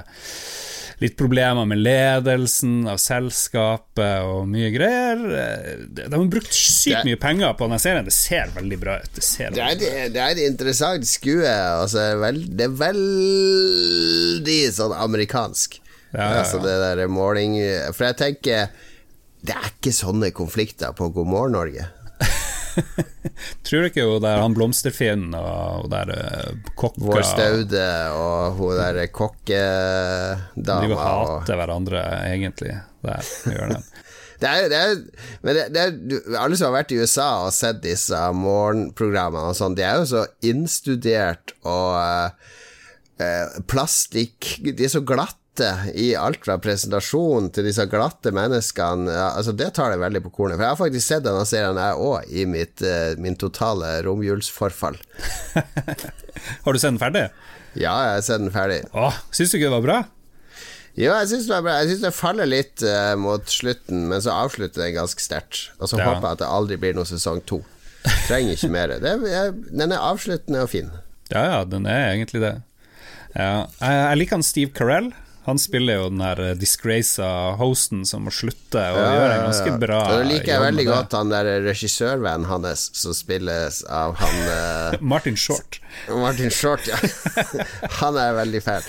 [1.03, 5.23] litt problemer med ledelsen av selskapet og mye greier.
[5.39, 8.05] Eh, De har brukt sykt mye penger på denne serien.
[8.07, 9.11] Det ser veldig bra ut.
[9.15, 11.47] Det ser Det er, det, det er et interessant skue.
[11.47, 11.97] Altså,
[12.53, 15.79] det er veldig sånn amerikansk.
[16.13, 16.39] Ja, ja.
[16.43, 17.55] Altså, det der måling
[17.89, 18.67] For jeg tenker
[19.41, 21.87] Det er ikke sånne konflikter på God morgen Norge.
[23.65, 28.59] Tror du ikke hun der han Blomsterfinn og hun der eh, kokka Vår Staude og
[28.59, 32.77] hun der kokkedama og hater hverandre, egentlig?
[33.05, 33.83] Der, gjør det.
[34.43, 34.95] Det er, det er,
[35.45, 39.77] men det, er, alle som har vært i USA og sett disse morgenprogrammene og sånn,
[39.77, 42.33] de er jo så innstudert og
[43.21, 45.39] uh, plastikk De er så glatte
[45.93, 49.11] i alt fra presentasjon til disse glatte menneskene.
[49.37, 50.57] Altså Det tar det veldig på kornet.
[50.57, 54.97] For jeg har faktisk sett denne serien, jeg òg, i mitt, eh, min totale romjulsforfall.
[56.65, 57.27] Har du sett den ferdig?
[57.77, 58.81] Ja, jeg har sett den ferdig.
[58.93, 59.99] Åh, Syns du ikke det var bra?
[60.93, 61.75] Jo, jeg syns det, var bra.
[61.81, 65.63] Jeg synes det faller litt uh, mot slutten, men så avslutter det ganske sterkt.
[65.79, 66.09] Og så Ja.
[66.11, 67.61] håper jeg at det aldri blir noe sesong to.
[68.27, 68.93] Trenger ikke mer.
[69.01, 70.91] Det, er- den er avsluttende og fin.
[71.31, 72.53] Ja, ja, den er egentlig det.
[73.33, 75.09] Ja, jeg liker han Steve Carell.
[75.45, 79.75] Han spiller jo den der disgraca disgraced hosten som må slutte, og gjør en ganske
[79.81, 84.39] bra Og Da liker jeg veldig godt han der regissørvennen hans, som spilles av han
[84.57, 85.79] eh, Martin Short.
[86.09, 86.97] Martin Short, ja.
[87.99, 88.87] Han er veldig fæl.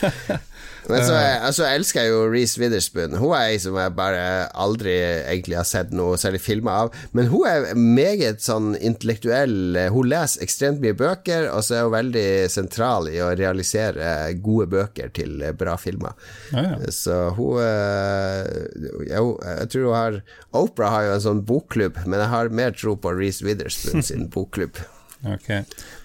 [0.88, 3.16] Men så, altså, elsker jeg jo Reece Witherspoon.
[3.16, 6.98] Hun er ei som jeg bare aldri egentlig har sett noe særlig filmer av.
[7.16, 9.78] Men hun er meget sånn intellektuell.
[9.94, 14.10] Hun leser ekstremt mye bøker, og så er hun veldig sentral i å realisere
[14.44, 16.12] gode bøker til bra filmer.
[16.52, 16.92] Ja, ja.
[16.94, 20.20] Så hun jeg, Jeg tror hun har
[20.54, 24.28] Opera har jo en sånn bokklubb, men jeg har mer tro på Reece Witherspoon sin
[24.32, 24.82] bokklubb.
[25.24, 25.46] Ok.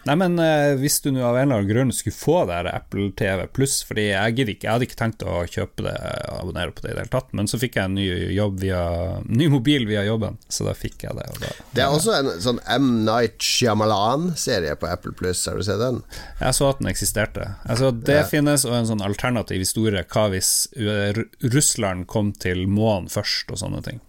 [0.08, 2.70] Nei, men eh, hvis du nå av en eller annen grunn skulle få det her
[2.72, 5.96] Apple TV pluss, fordi jeg gidder ikke, jeg hadde ikke tenkt å kjøpe det,
[6.32, 8.84] abonnere på det i det hele tatt, men så fikk jeg en ny jobb via
[9.40, 11.28] Ny mobil via jobben, så da fikk jeg det.
[11.42, 12.90] Da, Det er også en sånn M.
[13.08, 16.02] Night Shyamalan-serie på Apple Pluss, har du sett den?
[16.40, 17.54] Jeg så at den eksisterte.
[17.70, 20.04] Altså, det finnes, og en sånn alternativ historie.
[20.10, 21.18] Hva hvis uh,
[21.54, 24.00] Russland kom til månen først, og sånne ting.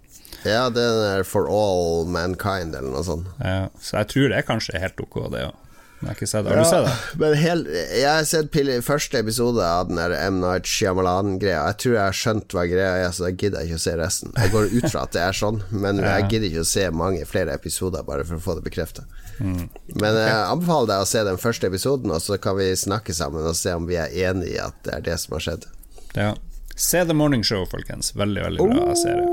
[0.46, 3.28] Ja, den er For All Mankind, eller noe sånt.
[3.42, 5.66] Ja, så jeg tror det er kanskje helt ok, det òg.
[6.00, 6.52] Jeg har ikke sett det.
[6.54, 7.18] Har du sett det?
[7.20, 10.38] Men hel, jeg har sett pil- første episode av den der M.
[10.40, 11.66] Night Shyamalan-greia.
[11.68, 13.96] Jeg tror jeg har skjønt hva greia er, så da gidder jeg ikke å se
[14.00, 14.32] resten.
[14.40, 17.26] Jeg går ut fra at det er sånn, men jeg gidder ikke å se mange
[17.28, 19.04] flere episoder bare for å få det bekreftet.
[19.40, 19.68] Mm.
[20.00, 23.44] Men jeg anbefaler deg å se den første episoden, og så kan vi snakke sammen
[23.48, 25.68] og se om vi er enige i at det er det som har skjedd.
[26.16, 26.32] Ja.
[26.80, 28.14] Se The Morning Show, folkens.
[28.16, 28.72] Veldig, veldig Oh.
[28.72, 29.28] bra serie.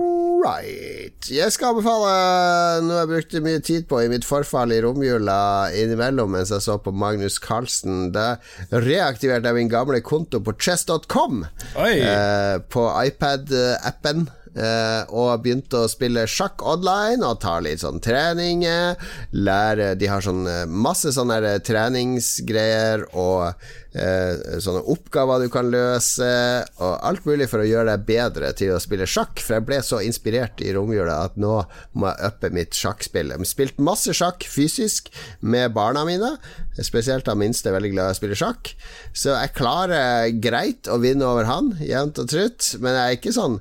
[0.47, 1.27] Right.
[1.27, 2.11] Jeg skal anbefale
[2.85, 5.39] noe jeg brukte mye tid på i mitt forfall i romjula
[5.75, 8.13] innimellom mens jeg så på Magnus Carlsen.
[8.15, 8.37] Da
[8.71, 11.43] reaktiverte jeg min gamle konto på chess.com
[11.75, 14.29] eh, på iPad-appen.
[14.55, 18.63] Eh, og begynte å spille sjakk online og ta litt sånn trening.
[18.65, 18.95] eh,
[19.33, 23.53] Lære De har sånn eh, masse sånne treningsgreier og
[23.97, 26.29] eh, sånne oppgaver du kan løse,
[26.79, 29.41] og alt mulig for å gjøre deg bedre til å spille sjakk.
[29.43, 31.55] For jeg ble så inspirert i romjula at nå
[31.97, 33.33] må jeg uppe mitt sjakkspill.
[33.33, 36.35] Jeg har spilt masse sjakk fysisk med barna mine,
[36.81, 38.73] spesielt han minste er veldig glad i å spille sjakk.
[39.13, 43.35] Så jeg klarer greit å vinne over han, jevnt og trutt, men jeg er ikke
[43.35, 43.59] sånn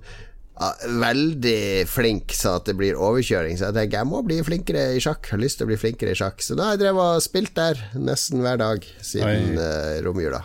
[0.57, 3.59] veldig flink så at det blir overkjøring.
[3.59, 5.28] Så jeg tenker jeg må bli flinkere i sjakk.
[5.32, 6.40] Har lyst til å bli flinkere i sjakk.
[6.44, 10.42] Så da har jeg drevet og spilt der nesten hver dag siden uh, romjula.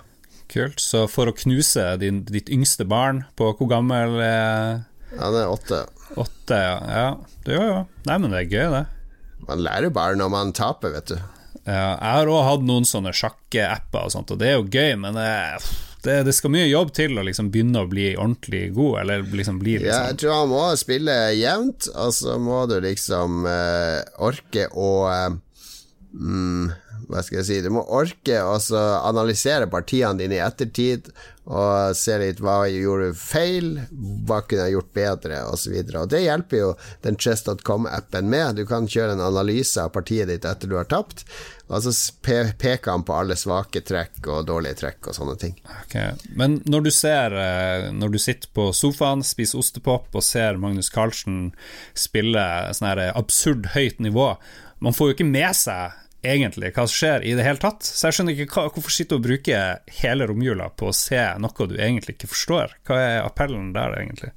[0.51, 0.84] kult.
[0.84, 4.82] Så for å knuse din, ditt yngste barn på hvor gammel er
[5.18, 5.86] Han er åtte.
[6.20, 6.80] Åtte, ja.
[6.91, 7.05] ja.
[7.45, 7.78] Det, jo, jo.
[8.07, 8.84] Nei, men det er gøy, det.
[9.47, 11.18] Man lærer bare når man taper, vet du.
[11.62, 14.95] Ja, jeg har òg hatt noen sånne sjakkeapper og sånt, og det er jo gøy,
[14.99, 15.30] men det,
[16.04, 19.60] det, det skal mye jobb til å liksom begynne å bli ordentlig god, eller liksom
[19.62, 23.99] bli Ja, liksom jeg tror han må spille jevnt, og så må du liksom eh,
[24.26, 25.28] orke å eh,
[26.18, 26.72] mm,
[27.12, 27.60] Hva skal jeg si?
[27.66, 28.58] Du må orke å
[29.06, 31.12] analysere partiene dine i ettertid,
[31.52, 33.72] og se litt hva jeg gjorde feil,
[34.28, 35.74] hva kunne jeg gjort bedre, osv.
[36.08, 36.70] Det hjelper jo
[37.04, 38.62] den chess.com-appen med.
[38.62, 41.26] Du kan kjøre en analyse av partiet ditt etter du har tapt,
[41.68, 41.91] og så
[42.24, 45.58] peker han på alle svake trekk og dårlige trekk og sånne ting.
[45.84, 46.16] Okay.
[46.39, 50.91] Men når du ser eh, Når du sitter på sofaen, spiser ostepop og ser Magnus
[50.91, 51.54] Carlsen
[51.95, 52.43] spille
[52.76, 54.34] sånn her absurd høyt nivå,
[54.84, 57.86] man får jo ikke med seg egentlig hva som skjer i det hele tatt.
[57.86, 61.22] Så jeg skjønner ikke hva, hvorfor sitter du og bruker hele romjula på å se
[61.41, 62.78] noe du egentlig ikke forstår.
[62.88, 64.32] Hva er appellen der, egentlig?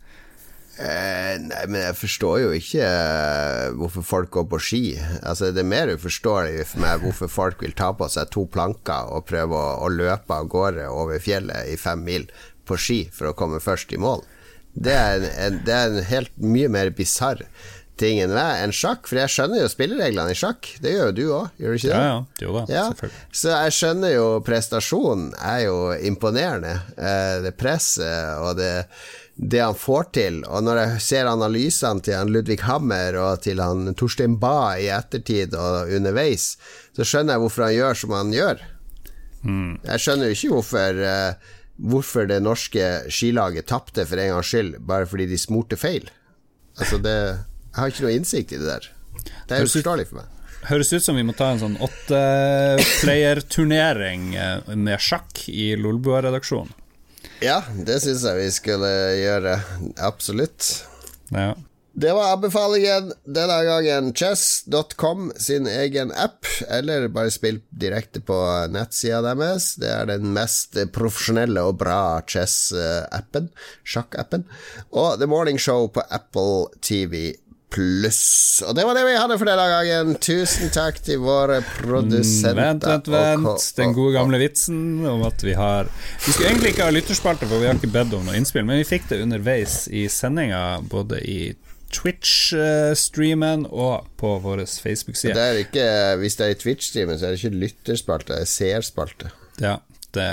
[0.75, 4.83] Eh, nei, men jeg forstår jo ikke eh, hvorfor folk går på ski.
[5.23, 9.13] Altså, det er mer uforståelig for meg hvorfor folk vil ta på seg to planker
[9.15, 12.27] og prøve å, å løpe av gårde over fjellet i fem mil
[12.67, 14.25] på ski for å komme først i mål.
[14.75, 17.45] Det er en, en, det er en helt mye mer bisarr
[18.01, 20.69] ting enn meg enn sjakk, for jeg skjønner jo spillereglene i sjakk.
[20.83, 21.99] Det gjør jo du òg, gjør du ikke det?
[21.99, 23.21] Ja, ja, jo da, Ja, selvfølgelig.
[23.41, 25.77] så jeg skjønner jo prestasjonen er jo
[26.11, 26.73] imponerende.
[26.99, 28.73] Eh, Det presset og det,
[29.37, 30.41] det han får til.
[30.51, 34.91] Og når jeg ser analysene til han Ludvig Hammer og til han Torstein Bae i
[34.95, 36.57] ettertid og underveis,
[36.97, 38.63] så skjønner jeg hvorfor han gjør som han gjør.
[39.45, 39.73] Mm.
[39.85, 44.77] Jeg skjønner jo ikke hvorfor eh, Hvorfor det norske skilaget tapte for en gangs skyld,
[44.87, 46.05] bare fordi de smurte feil.
[46.79, 47.17] Altså det
[47.75, 48.87] Jeg har ikke noe innsikt i det der.
[49.49, 50.29] Det er jo uforståelig for meg.
[50.65, 56.73] Høres ut som vi må ta en sånn åtte-player-turnering eh, med sjakk i Lolbua-redaksjonen.
[57.43, 59.61] Ja, det syns jeg vi skulle gjøre.
[60.01, 60.87] Absolutt.
[61.35, 61.55] Ja.
[61.95, 64.15] Det var anbefalingen denne gangen.
[64.15, 68.35] Chess.com sin egen app, eller bare spill direkte på
[68.75, 69.77] nettsida deres.
[69.79, 73.47] Det er den mest profesjonelle og bra chess-appen,
[73.87, 74.43] sjakk-appen.
[74.91, 77.37] Og The Morning Show på Apple TV
[77.75, 78.63] pluss.
[78.67, 80.15] Og det var det vi hadde for denne gangen.
[80.23, 82.61] Tusen takk til våre produsenter.
[82.61, 83.67] Vent, vent, vent.
[83.79, 85.91] Den gode gamle vitsen om at vi har
[86.25, 88.81] Vi skulle egentlig ikke ha lytterspalte, for vi har ikke bedt om noe innspill, men
[88.83, 91.41] vi fikk det underveis i sendinga, både i
[91.95, 95.37] Twitch-streamen og på vår Facebook-side.
[96.19, 99.31] hvis det er i Twitch-streamen, så er det ikke lytterspalte, det er seerspalte.
[99.63, 99.77] Ja,
[100.17, 100.27] det,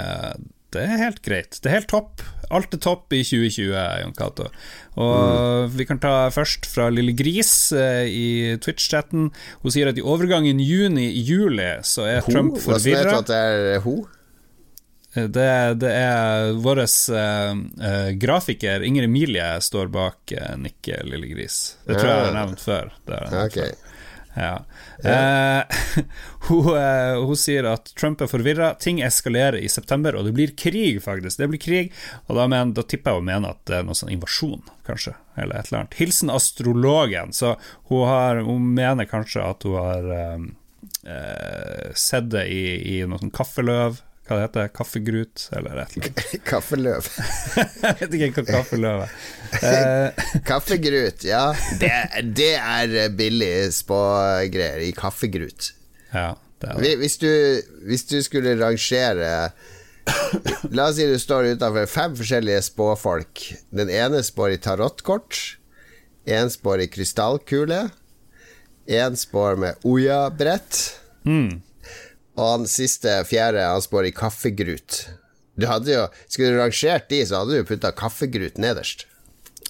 [0.72, 1.58] det er helt greit.
[1.60, 2.22] Det er helt topp.
[2.52, 4.48] Alt er topp i 2020, Jon Cato.
[5.00, 8.30] Og vi kan ta først fra Lille Gris eh, i
[8.64, 9.30] Twitch-chatten.
[9.64, 13.06] Hun sier at i overgangen juni-juli så er Trump forvirra.
[13.06, 13.44] Hvordan vet du at det
[13.78, 13.96] er ho?
[15.12, 15.48] Det,
[15.84, 21.58] det er vår eh, grafiker Inger Emilie står bak eh, Nikke Lille Gris.
[21.84, 22.94] Det tror jeg jeg har nevnt før.
[23.08, 23.58] Det har jeg nevnt Ok.
[23.60, 23.91] før.
[24.34, 24.66] Ja.
[25.04, 25.64] Eh,
[26.48, 30.54] hun, eh, hun sier at Trump er forvirra, ting eskalerer i september, og det blir
[30.58, 31.40] krig, faktisk.
[31.42, 31.92] Det blir krig,
[32.28, 35.16] og da, men, da tipper jeg hun mener at det er noe sånn invasjon, kanskje,
[35.36, 36.00] eller et eller annet.
[36.00, 37.56] Hilsen astrologen, så
[37.90, 40.48] hun, har, hun mener kanskje at hun har eh,
[41.18, 42.64] eh, sett det i,
[42.96, 44.00] i noe sånn kaffeløv,
[44.32, 46.32] hva det heter, kaffegrut, eller et eller annet.
[46.52, 47.10] Kaffeløv.
[47.58, 49.14] Jeg vet ikke hva kaffeløv er.
[49.60, 51.44] Eh, Kaffegrut, ja.
[51.82, 51.92] Det,
[52.38, 55.74] det er billig spågreier i kaffegrut.
[56.14, 56.96] ja, det er det.
[57.02, 57.30] Hvis du,
[57.90, 59.52] hvis du skulle rangere
[60.74, 63.42] La oss si du står utenfor fem forskjellige spåfolk.
[63.70, 65.38] Den ene spår i tarotkort.
[66.26, 67.84] En spår i krystallkule.
[68.90, 70.80] En spår med Oya-brett.
[71.26, 71.62] Mm.
[72.42, 75.04] Og han siste, fjerde, han spår i kaffegrut.
[75.62, 79.06] Du hadde jo, Skulle du rangert de, så hadde du putta kaffegrut nederst.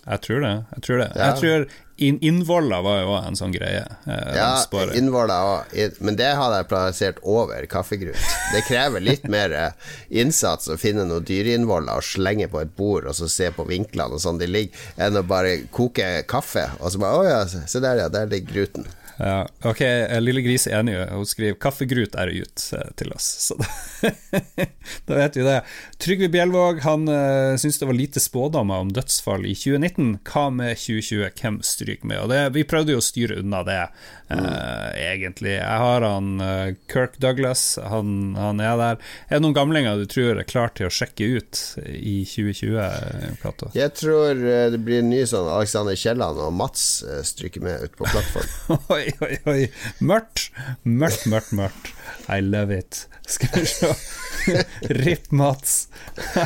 [0.01, 0.51] Jeg tror det.
[0.75, 1.09] Jeg tror det.
[1.13, 1.25] Ja.
[1.29, 1.65] Jeg tror
[2.01, 3.83] in Innvolla var jo òg en sånn greie.
[4.09, 4.55] Eh, Ja,
[4.97, 8.17] innvolla òg, men det hadde jeg plassert over kaffegrut.
[8.55, 9.91] Det krever litt mer eh,
[10.23, 14.17] innsats å finne noen dyreinnvoller og slenge på et bord og så se på vinklene
[14.17, 17.83] og sånn de ligger, enn å bare koke kaffe og så bare Å ja, se
[17.83, 18.89] der ja, der ligger gruten.
[19.17, 20.95] Ja, ok, eh, Lille Gris er enig.
[21.11, 23.27] Hun skriver 'kaffegrut er ut' eh, til oss.
[23.47, 23.57] Så
[25.05, 25.57] da, vet vi det.
[26.01, 30.19] Trygve Bjelvåg han uh, syns det var lite spådommer om dødsfall i 2019.
[30.25, 31.29] Hva med 2020?
[31.41, 32.21] Hvem stryker med?
[32.23, 33.81] Og det, Vi prøvde jo å styre unna det,
[34.33, 35.57] eh, egentlig.
[35.59, 39.01] Jeg har han uh, Kirk Douglas, han, han er der.
[39.29, 43.69] Er det noen gamlinger du tror er klar til å sjekke ut i 2020, Plato?
[43.77, 47.85] Jeg tror eh, det blir en ny sånn Alexander Kielland og Mats eh, stryker med
[47.85, 48.79] ut på plattform.
[49.25, 49.61] Oi, oi, oi.
[50.05, 50.49] Mørkt.
[50.83, 51.93] Mørkt, mørkt, mørkt.
[52.31, 53.05] I love it.
[53.27, 53.91] Skal vi se.
[55.03, 55.85] Ripp Mats.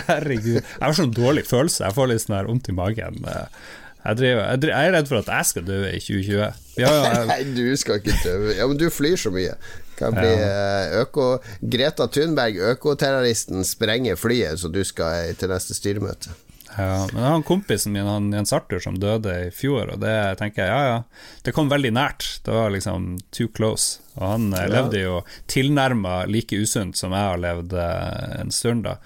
[0.09, 0.59] Herregud.
[0.59, 1.85] Jeg har sånn dårlig følelse.
[1.87, 3.21] Jeg får litt sånn her vondt i magen.
[3.25, 6.61] Jeg, driver, jeg, driver, jeg er redd for at jeg skal dø i 2020.
[6.81, 8.37] Ja, ja, Nei, du skal ikke dø.
[8.53, 9.57] Ja, men du flyr så mye.
[9.95, 11.37] Kan bli eh, øko...
[11.61, 16.35] Greta Thunberg, økoterroristen, sprenger flyet, så du skal til neste styremøte.
[16.77, 20.65] Ja, men han kompisen min, han Jens Arthur, som døde i fjor, og det tenker
[20.65, 20.97] jeg, ja ja,
[21.45, 22.27] det kom veldig nært.
[22.43, 24.01] Det var liksom too close.
[24.19, 24.65] Og han ja.
[24.71, 25.19] levde jo
[25.51, 28.97] tilnærma like usunt som jeg har levd eh, en stund, da.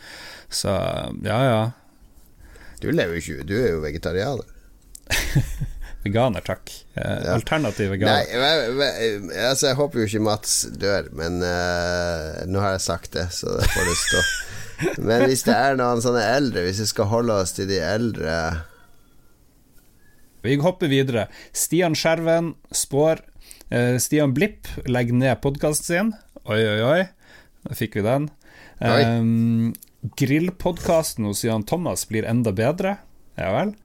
[0.49, 0.73] Så
[1.25, 1.59] ja ja.
[2.81, 4.55] Du lever jo ikke, du er jo vegetarianer.
[6.03, 6.71] Veganer, takk.
[6.93, 7.33] Ja.
[7.33, 8.25] Alternativ veganer.
[8.79, 13.27] men, altså, jeg håper jo ikke Mats dør, men uh, nå har jeg sagt det,
[13.35, 14.23] så det får det stå.
[14.97, 18.33] Men hvis det er noen sånne eldre, hvis vi skal holde oss til de eldre
[20.45, 21.27] Vi hopper videre.
[21.51, 23.23] Stian Skjerven spår
[23.69, 26.13] eh, Stian Blipp legger ned podkasten sin.
[26.45, 27.01] Oi, oi, oi.
[27.67, 28.29] Da fikk vi den.
[28.79, 29.73] Um,
[30.15, 32.95] Grillpodkasten hos Jan Thomas blir enda bedre.
[33.39, 33.75] Ja vel.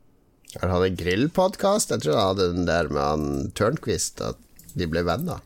[0.63, 1.91] Han hadde grillpodkast?
[1.91, 3.25] Jeg tror han hadde den der med han
[3.59, 4.39] Tørnquist, at
[4.79, 5.43] de ble venner.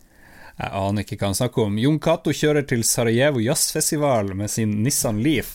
[0.59, 1.79] Jeg aner ikke hva han snakker om.
[1.79, 5.55] Jon Cato kjører til Sarajevo jazzfestival med sin Nissan Leaf.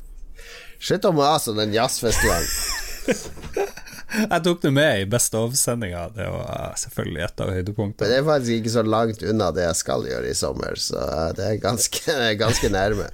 [0.84, 2.48] Slutt å mase om den jazzfestivalen.
[4.14, 6.04] Jeg tok det med i Best of-sendinga.
[6.14, 8.10] Det var selvfølgelig et av Men høydepunktene.
[8.12, 11.02] det er faktisk ikke så langt unna det jeg skal gjøre i sommer, så
[11.34, 13.08] det er ganske, ganske nærme.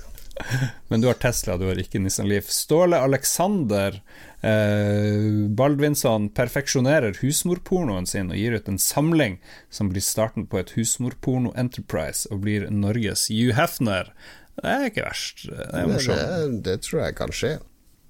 [0.92, 2.52] Men du har Tesla, du har ikke Nissan Leaf.
[2.52, 4.02] Ståle Alexander
[4.46, 9.40] eh, Baldvinsson perfeksjonerer husmorpornoen sin og gir ut en samling
[9.74, 14.14] som blir starten på et husmorporno-enterprise og blir Norges Hugh Hefner.
[14.60, 15.48] Det er ikke verst.
[15.48, 16.24] Det er morsomt.
[16.24, 17.58] det, det tror jeg kan skje.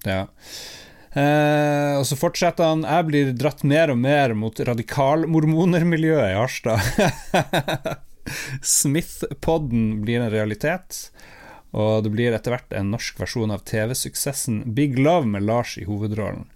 [0.07, 0.21] Ja.
[1.09, 6.85] Uh, og så fortsetter han Jeg blir dratt mer og mer mot radikalmormonermiljøet i Harstad.
[8.77, 11.09] Smith-podden blir en realitet.
[11.71, 15.85] Og det blir etter hvert en norsk versjon av TV-suksessen Big Love med Lars i
[15.85, 16.47] hovedrollen.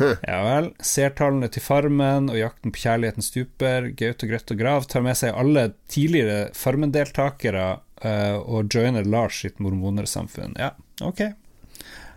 [0.00, 0.70] Ja vel.
[0.84, 3.90] Seertallene til Farmen og Jakten på kjærligheten stuper.
[3.96, 7.66] Gaute Grøtt og Grav tar med seg alle tidligere Farmen-deltakere
[8.04, 10.56] uh, og joiner Lars sitt mormonersamfunn.
[10.60, 11.22] Ja, ok.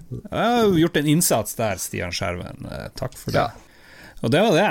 [0.09, 2.67] Jeg har gjort en innsats der, Stian Skjerven.
[2.67, 3.47] Uh, Takk for det.
[3.47, 4.15] Ja.
[4.23, 4.69] Og det var det.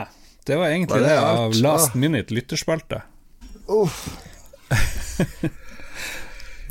[0.49, 1.99] Det var egentlig Var det det, av Last Ah.
[2.01, 3.03] Minute lytterspalte.
[3.69, 4.05] Uff,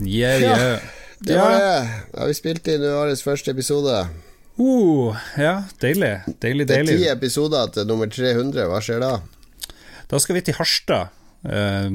[0.01, 0.79] Yeah, Ja,
[1.19, 1.89] det var det.
[2.13, 3.93] Da har vi spilt inn årets første episode.
[4.57, 6.11] Uh, ja, deilig.
[6.41, 6.93] Deilig, deilig.
[6.93, 8.67] Det er ti episoder til nummer 300.
[8.69, 9.11] Hva skjer da?
[10.07, 11.09] Da skal vi til Harstad,
[11.49, 11.89] eh,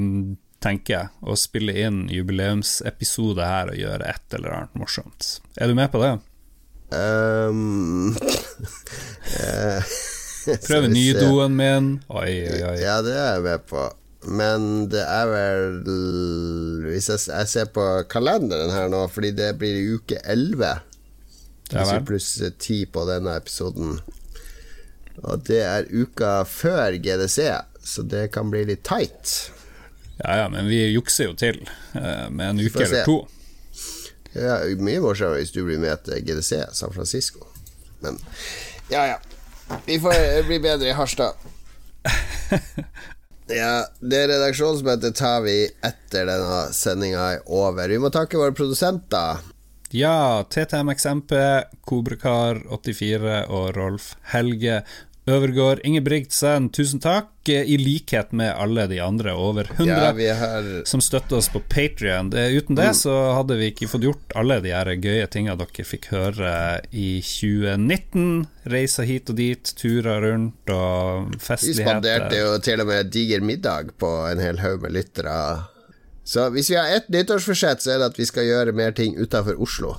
[0.63, 5.37] tenker jeg, og spille inn jubileumsepisode her og gjøre et eller annet morsomt.
[5.57, 6.13] Er du med på det?
[6.93, 8.13] Um,
[9.39, 9.93] eh,
[10.67, 11.91] Prøve nydoen min.
[12.11, 12.77] Oi, oi, oi.
[12.83, 13.87] Ja, det er jeg med på.
[14.25, 15.77] Men det er vel
[16.85, 20.79] Hvis jeg, jeg ser på kalenderen her nå, fordi det blir uke 11 Ja
[21.73, 22.05] Hvis vi vel.
[22.07, 23.97] pluss 10 på denne episoden.
[25.23, 27.47] Og det er uka før GDC,
[27.83, 29.51] så det kan bli litt tight.
[30.19, 31.61] Ja, ja, men vi jukser jo til
[31.97, 33.17] eh, med en uke eller to.
[34.33, 37.47] Ja, mye morsommere hvis du blir med til GDC San Francisco.
[38.05, 38.19] Men
[38.91, 39.17] ja, ja.
[39.87, 41.39] Vi får bli bedre i Harstad.
[43.51, 47.89] Ja, det redaksjonsmøtet tar vi etter denne sendinga er over.
[47.91, 49.41] Vi må takke våre produsenter.
[49.93, 51.33] Ja, TTMXMP,
[51.85, 54.79] Kobrekar84 og Rolf Helge
[55.25, 60.65] Øvergård Ingebrigtsen, tusen takk, eh, i likhet med alle de andre over 100 Ja, har
[60.85, 62.27] som støtter oss på Patrion.
[62.33, 66.09] Uten det så hadde vi ikke fått gjort alle de her gøye tinga dere fikk
[66.11, 68.47] høre i 2019.
[68.67, 71.87] Reiser hit og dit, turer rundt og Vi festligheter.
[71.87, 75.69] spanderte jo til og med diger middag på en hel haug med lyttere.
[76.25, 79.15] Så hvis vi har ett nyttårsforsett, så er det at vi skal gjøre mer ting
[79.15, 79.95] utafor Oslo.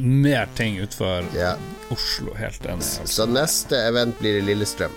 [0.00, 1.54] Mer ting utenfor Ja.
[1.90, 2.84] Oslo, helt enig.
[2.84, 3.06] Altså.
[3.06, 4.92] Så neste event blir i Lillestrøm.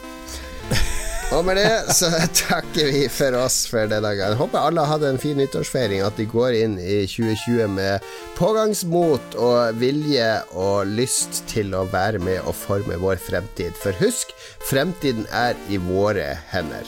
[1.33, 2.09] Og med det så
[2.43, 4.37] takker vi for oss for denne gangen.
[4.37, 8.05] Håper alle hadde en fin nyttårsfeiring, at de går inn i 2020 med
[8.37, 13.73] pågangsmot og vilje og lyst til å være med og forme vår fremtid.
[13.81, 14.35] For husk,
[14.69, 16.85] fremtiden er i våre hender.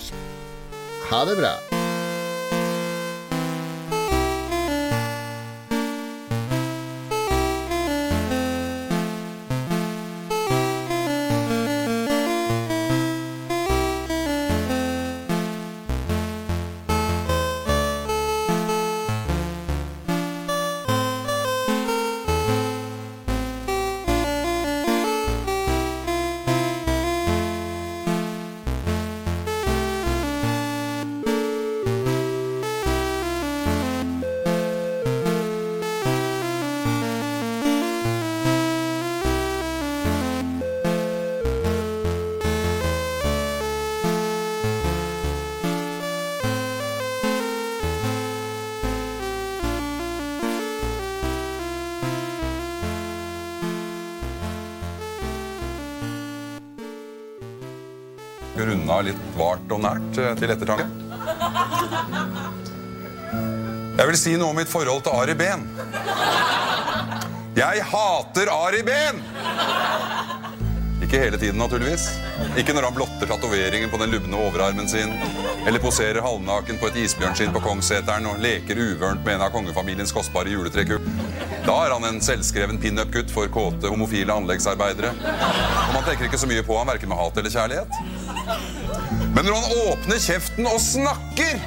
[1.09, 1.55] Ha det bra.
[60.39, 60.87] Til ettertanke.
[63.95, 65.63] Jeg vil si noe om mitt forhold til Ari Behn.
[67.55, 69.21] Jeg hater Ari Behn!
[71.05, 72.07] Ikke hele tiden, naturligvis.
[72.57, 75.13] Ikke når han blotter tatoveringen på den lubne overarmen sin,
[75.67, 80.11] eller poserer halvnaken på et isbjørnskinn på Kongsseteren og leker uvørent med en av kongefamiliens
[80.15, 81.05] kostbare juletrekkupp.
[81.67, 85.13] Da er han en selvskreven pinup-gutt for kåte homofile anleggsarbeidere.
[85.13, 88.74] Og man tenker ikke så mye på han, verken med hat eller kjærlighet.
[89.35, 91.57] Men når han åpner kjeften og snakker,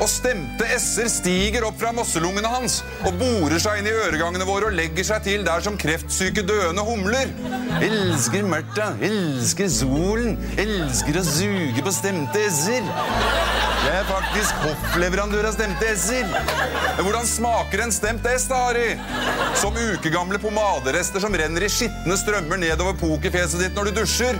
[0.00, 4.70] og stemte s-er stiger opp fra mosselungene hans og borer seg inn i øregangene våre
[4.70, 7.30] og legger seg til der som kreftsyke døende humler.
[7.84, 12.90] Elsker Märtha, elsker solen, elsker å suge på stemte s-er.
[13.84, 16.30] Jeg er faktisk hoffleverandør av stemte s-er.
[17.02, 18.94] Hvordan smaker en stemt s, da, Ari?
[19.60, 24.38] Som ukegamle pomaderester som renner i skitne strømmer nedover pokerfjeset ditt når du dusjer?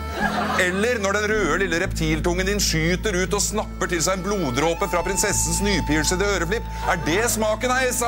[0.64, 4.88] Eller når den røde lille reptiltungen din skyter ut og snapper til seg en bloddråpe
[4.88, 5.05] fra
[5.45, 6.64] prinsessens nypiercede øreflipp?
[6.88, 8.01] Er det smaken av s?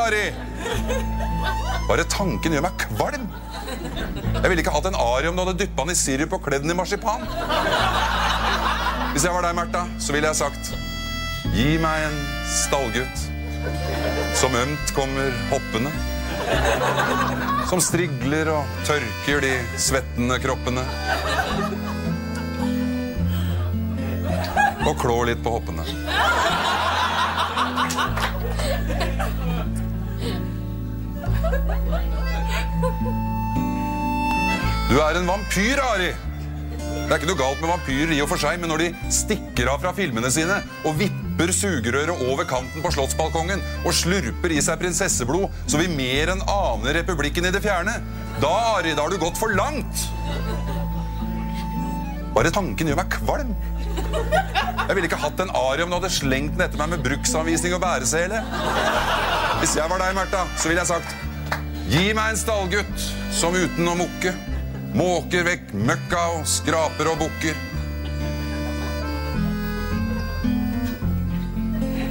[1.87, 3.27] Bare tanken gjør meg kvalm.
[4.41, 6.65] Jeg ville ikke hatt en Ari om du hadde dyppa den i sirup og kledd
[6.65, 7.27] den i marsipan.
[9.13, 10.73] Hvis jeg var deg, Märtha, så ville jeg sagt
[11.57, 12.17] Gi meg en
[12.53, 13.23] stallgutt
[14.37, 15.93] som ømt kommer hoppende.
[17.69, 20.85] Som strigler og tørker de svettende kroppene.
[24.87, 25.87] Og klår litt på hoppene.
[34.87, 36.13] Du er en vampyr, Ari.
[37.07, 39.69] Det er ikke noe galt med vampyrer i og for seg, men når de stikker
[39.71, 40.57] av fra filmene sine
[40.87, 46.33] og vipper sugerøret over kanten på slottsbalkongen og slurper i seg prinsesseblod så vi mer
[46.35, 47.99] enn aner republikken i det fjerne,
[48.43, 50.07] da, Ari, da har du gått for langt.
[52.37, 53.55] Bare tanken gjør meg kvalm.
[53.97, 57.75] Jeg ville ikke hatt en Ari om du hadde slengt den etter meg med bruksanvisning
[57.75, 58.43] og bæresele.
[59.63, 61.26] Hvis jeg var deg, Märtha, så ville jeg sagt
[61.87, 64.35] Gi meg en stallgutt som uten å mukke
[64.97, 67.59] måker vekk møkka og skraper og bukker.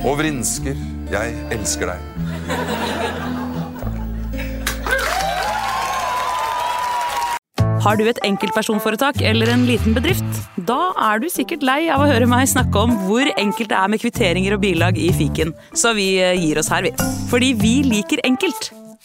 [0.05, 0.77] Og vrinsker.
[1.09, 2.11] Jeg elsker deg.
[7.85, 10.39] Har du et enkeltpersonforetak eller en liten bedrift?
[10.65, 13.91] Da er du sikkert lei av å høre meg snakke om hvor enkelt det er
[13.93, 16.95] med kvitteringer og bilag i fiken, så vi eh, gir oss her, vi.
[17.29, 18.71] Fordi vi liker enkelt.